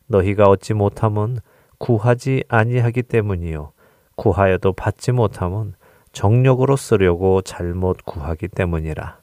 너희가 0.08 0.45
얻지 0.45 0.74
못함은 0.74 1.39
구하지 1.78 2.43
아니하기 2.47 3.04
때문이요 3.04 3.72
구하여도 4.16 4.74
받지 4.74 5.12
못함은 5.12 5.74
정력으로 6.20 6.76
쓰려고 6.76 7.41
잘못 7.41 8.03
구하기 8.03 8.49
때문이라. 8.49 9.20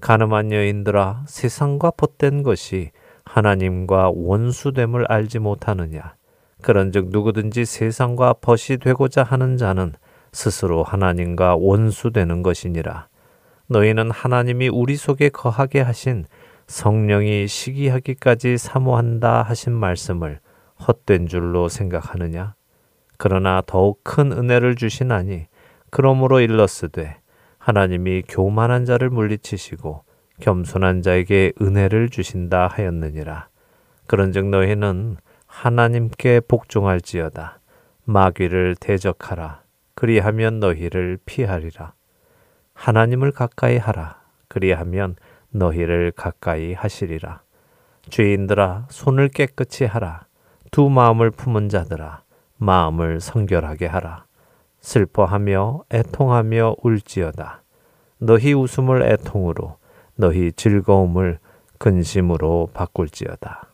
가늠한 0.00 0.50
여인들아 0.50 1.22
세상과 1.28 1.92
벗된 1.92 2.42
것이 2.42 2.90
하나님과 3.24 4.10
원수됨을 4.12 5.06
알지 5.08 5.38
못하느냐. 5.38 6.16
그런즉 6.60 7.10
누구든지 7.10 7.64
세상과 7.64 8.34
벗이 8.40 8.78
되고자 8.80 9.22
하는 9.22 9.56
자는 9.56 9.92
스스로 10.32 10.82
하나님과 10.82 11.54
원수되는 11.54 12.42
것이니라. 12.42 13.06
너희는 13.68 14.10
하나님이 14.10 14.70
우리 14.70 14.96
속에 14.96 15.28
거하게 15.28 15.82
하신 15.82 16.24
성령이 16.66 17.46
시기하기까지 17.46 18.58
사모한다 18.58 19.42
하신 19.42 19.72
말씀을 19.72 20.40
헛된 20.84 21.28
줄로 21.28 21.68
생각하느냐? 21.68 22.56
그러나 23.18 23.62
더욱 23.64 24.00
큰 24.02 24.32
은혜를 24.32 24.74
주시나니 24.74 25.46
그러므로 25.90 26.40
일렀으되 26.40 27.18
하나님이 27.58 28.22
교만한 28.28 28.84
자를 28.84 29.10
물리치시고 29.10 30.04
겸손한 30.40 31.02
자에게 31.02 31.52
은혜를 31.60 32.08
주신다 32.08 32.68
하였느니라. 32.68 33.48
그런즉 34.06 34.46
너희는 34.46 35.16
하나님께 35.46 36.40
복종할지어다. 36.40 37.60
마귀를 38.04 38.76
대적하라. 38.78 39.62
그리하면 39.94 40.60
너희를 40.60 41.18
피하리라. 41.26 41.92
하나님을 42.74 43.32
가까이 43.32 43.76
하라. 43.76 44.20
그리하면 44.48 45.16
너희를 45.50 46.12
가까이 46.12 46.72
하시리라. 46.72 47.42
죄인들아 48.08 48.86
손을 48.90 49.28
깨끗이 49.28 49.84
하라. 49.84 50.26
두 50.70 50.88
마음을 50.88 51.30
품은 51.30 51.68
자들아 51.68 52.22
마음을 52.56 53.20
성결하게 53.20 53.86
하라. 53.86 54.27
슬퍼하며 54.80 55.84
애통하며 55.92 56.76
울지어다. 56.82 57.62
너희 58.18 58.52
웃음을 58.52 59.02
애통으로 59.02 59.76
너희 60.16 60.52
즐거움을 60.52 61.38
근심으로 61.78 62.70
바꿀지어다. 62.74 63.68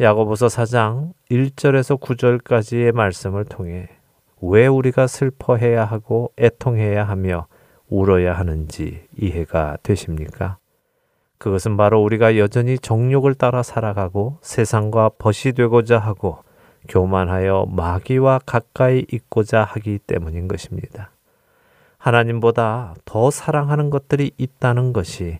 야고보서 0.00 0.46
4장 0.46 1.12
1절에서 1.30 1.98
9절까지의 2.00 2.92
말씀을 2.92 3.44
통해 3.44 3.88
왜 4.40 4.66
우리가 4.66 5.06
슬퍼해야 5.06 5.84
하고 5.84 6.32
애통해야 6.38 7.04
하며 7.04 7.46
울어야 7.88 8.34
하는지 8.34 9.06
이해가 9.16 9.78
되십니까? 9.82 10.58
그것은 11.38 11.76
바로 11.76 12.02
우리가 12.02 12.36
여전히 12.36 12.78
정욕을 12.78 13.34
따라 13.34 13.62
살아가고 13.62 14.38
세상과 14.42 15.12
벗이 15.18 15.54
되고자 15.54 15.98
하고 15.98 16.38
교만하여 16.88 17.66
마귀와 17.70 18.40
가까이 18.46 19.04
있고자 19.10 19.64
하기 19.64 19.98
때문인 19.98 20.48
것입니다. 20.48 21.10
하나님보다 21.98 22.94
더 23.04 23.30
사랑하는 23.30 23.90
것들이 23.90 24.30
있다는 24.38 24.92
것이 24.92 25.38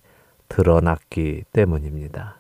드러났기 0.49 1.45
때문입니다. 1.53 2.39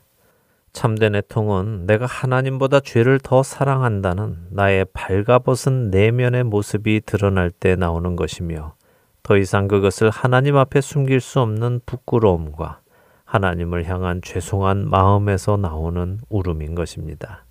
참된 0.72 1.14
애통은 1.14 1.86
내가 1.86 2.06
하나님보다 2.06 2.80
죄를 2.80 3.18
더 3.18 3.42
사랑한다는 3.42 4.48
나의 4.50 4.86
발가벗은 4.92 5.90
내면의 5.90 6.44
모습이 6.44 7.02
드러날 7.04 7.50
때 7.50 7.74
나오는 7.74 8.16
것이며 8.16 8.74
더 9.22 9.36
이상 9.36 9.68
그것을 9.68 10.10
하나님 10.10 10.56
앞에 10.56 10.80
숨길 10.80 11.20
수 11.20 11.40
없는 11.40 11.80
부끄러움과 11.84 12.80
하나님을 13.24 13.84
향한 13.88 14.22
죄송한 14.22 14.88
마음에서 14.88 15.56
나오는 15.56 16.18
울음인 16.28 16.74
것입니다. 16.74 17.44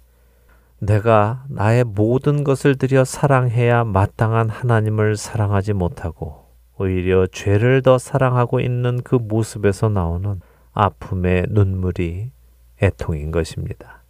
내가 0.80 1.45
나의 1.49 1.84
모든 1.84 2.43
것을 2.43 2.75
들여 2.75 3.03
사랑해야 3.03 3.84
마땅한 3.84 4.49
하나님을 4.49 5.17
사랑하지 5.17 5.73
못하고 5.73 6.45
오히려 6.78 7.25
죄를 7.25 7.82
더 7.82 7.97
사랑하고 7.97 8.59
있는 8.59 9.01
그 9.03 9.15
모습에서 9.15 9.89
나오는 9.89 10.39
아픔의 10.73 11.47
눈물이 11.49 12.32
애통인 12.82 13.32
것입니다. 13.32 14.03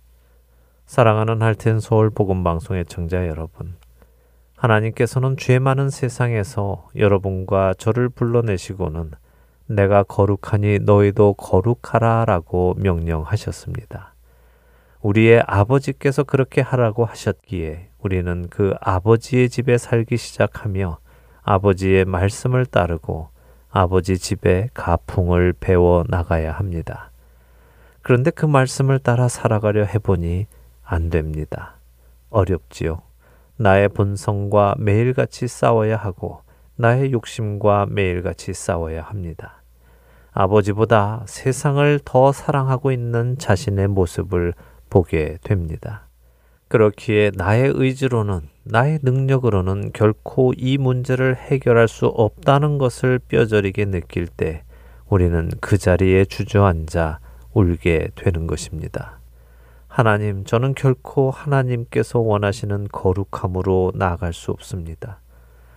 사랑하는 0.85 1.41
할텐 1.41 1.79
서울 1.79 2.09
복음 2.09 2.43
방송의 2.43 2.85
청자 2.85 3.27
여러분, 3.27 3.75
하나님께서는 4.57 5.37
죄 5.37 5.59
많은 5.59 5.89
세상에서 5.89 6.89
여러분과 6.97 7.73
저를 7.75 8.09
불러내시고는 8.09 9.11
내가 9.67 10.03
거룩하니 10.03 10.79
너희도 10.79 11.33
거룩하라라고 11.33 12.75
명령하셨습니다. 12.77 14.16
우리의 15.01 15.43
아버지께서 15.45 16.23
그렇게 16.23 16.61
하라고 16.61 17.05
하셨기에 17.05 17.89
우리는 17.99 18.47
그 18.49 18.73
아버지의 18.81 19.49
집에 19.49 19.77
살기 19.77 20.17
시작하며 20.17 20.97
아버지의 21.43 22.05
말씀을 22.05 22.65
따르고 22.65 23.29
아버지 23.69 24.17
집에 24.17 24.69
가풍을 24.73 25.53
배워 25.59 26.03
나가야 26.07 26.51
합니다. 26.51 27.11
그런데 28.01 28.31
그 28.31 28.45
말씀을 28.45 28.99
따라 28.99 29.27
살아가려 29.27 29.83
해보니 29.83 30.47
안 30.83 31.09
됩니다. 31.09 31.75
어렵지요. 32.29 33.01
나의 33.57 33.89
본성과 33.89 34.75
매일같이 34.77 35.47
싸워야 35.47 35.97
하고 35.97 36.41
나의 36.75 37.11
욕심과 37.11 37.87
매일같이 37.89 38.53
싸워야 38.53 39.01
합니다. 39.01 39.61
아버지보다 40.31 41.23
세상을 41.25 41.99
더 42.05 42.31
사랑하고 42.31 42.91
있는 42.91 43.37
자신의 43.37 43.87
모습을 43.87 44.53
보게 44.89 45.37
됩니다. 45.43 46.07
그렇기에 46.67 47.31
나의 47.35 47.71
의지로는 47.75 48.41
나의 48.63 48.99
능력으로는 49.01 49.91
결코 49.93 50.53
이 50.57 50.77
문제를 50.77 51.37
해결할 51.37 51.87
수 51.87 52.07
없다는 52.07 52.77
것을 52.77 53.19
뼈저리게 53.19 53.85
느낄 53.85 54.27
때 54.27 54.63
우리는 55.07 55.49
그 55.61 55.77
자리에 55.77 56.25
주저앉아 56.25 57.19
울게 57.53 58.09
되는 58.15 58.45
것입니다. 58.47 59.19
하나님, 59.87 60.43
저는 60.43 60.75
결코 60.75 61.31
하나님께서 61.31 62.19
원하시는 62.19 62.89
거룩함으로 62.91 63.93
나아갈 63.95 64.33
수 64.33 64.51
없습니다. 64.51 65.21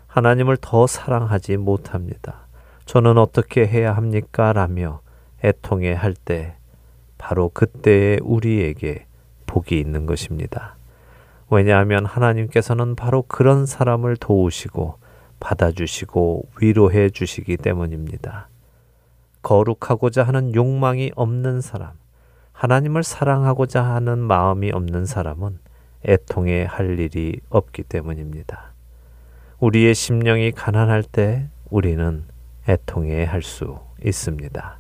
하나님을 0.09 0.59
더 0.61 0.87
사랑하지 0.87 1.57
못합니다. 1.57 2.47
저는 2.85 3.17
어떻게 3.17 3.67
해야 3.67 3.97
합니까? 3.97 4.53
라며 4.53 5.01
애통해 5.43 5.95
할 5.95 6.13
때, 6.13 6.57
바로 7.21 7.51
그때에 7.51 8.19
우리에게 8.23 9.05
복이 9.45 9.79
있는 9.79 10.07
것입니다. 10.07 10.77
왜냐하면 11.51 12.07
하나님께서는 12.07 12.97
바로 12.97 13.23
그런 13.29 13.67
사람을 13.67 14.17
도우시고 14.17 14.95
받아주시고 15.39 16.49
위로해 16.61 17.11
주시기 17.11 17.59
때문입니다. 17.59 18.49
거룩하고자 19.43 20.23
하는 20.23 20.55
욕망이 20.55 21.13
없는 21.15 21.61
사람, 21.61 21.93
하나님을 22.53 23.03
사랑하고자 23.03 23.83
하는 23.83 24.19
마음이 24.19 24.71
없는 24.71 25.05
사람은 25.05 25.59
애통해 26.09 26.65
할 26.65 26.99
일이 26.99 27.41
없기 27.51 27.83
때문입니다. 27.83 28.73
우리의 29.59 29.95
심령이 29.95 30.53
가난할 30.53 31.03
때 31.03 31.49
우리는 31.69 32.25
애통해 32.67 33.25
할 33.25 33.43
수 33.43 33.79
있습니다. 34.03 34.79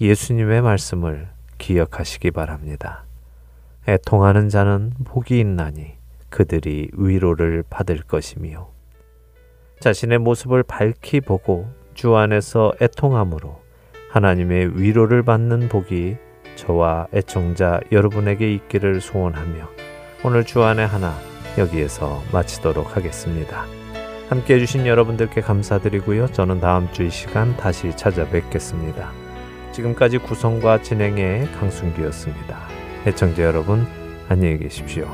예수님의 0.00 0.62
말씀을 0.62 1.28
기억하시기 1.58 2.30
바랍니다. 2.30 3.04
애통하는 3.86 4.48
자는 4.48 4.92
복이 5.04 5.38
있나니 5.38 5.92
그들이 6.30 6.90
위로를 6.92 7.64
받을 7.68 7.98
것이며 8.02 8.70
자신의 9.80 10.18
모습을 10.18 10.62
밝히 10.62 11.20
보고 11.20 11.68
주 11.94 12.16
안에서 12.16 12.72
애통함으로 12.80 13.60
하나님의 14.10 14.80
위로를 14.80 15.22
받는 15.22 15.68
복이 15.68 16.16
저와 16.56 17.06
애청자 17.14 17.80
여러분에게 17.92 18.52
있기를 18.54 19.00
소원하며 19.00 19.68
오늘 20.24 20.44
주안의 20.44 20.86
하나 20.86 21.14
여기에서 21.56 22.22
마치도록 22.32 22.96
하겠습니다. 22.96 23.64
함께 24.28 24.54
해주신 24.56 24.86
여러분들께 24.86 25.40
감사드리고요. 25.40 26.28
저는 26.32 26.60
다음 26.60 26.92
주 26.92 27.04
이 27.04 27.10
시간 27.10 27.56
다시 27.56 27.96
찾아뵙겠습니다. 27.96 29.27
지금까지 29.78 30.18
구성과 30.18 30.82
진행의 30.82 31.52
강순기였습니다. 31.52 32.58
애청자 33.06 33.44
여러분, 33.44 33.86
안녕히 34.28 34.58
계십시오. 34.58 35.06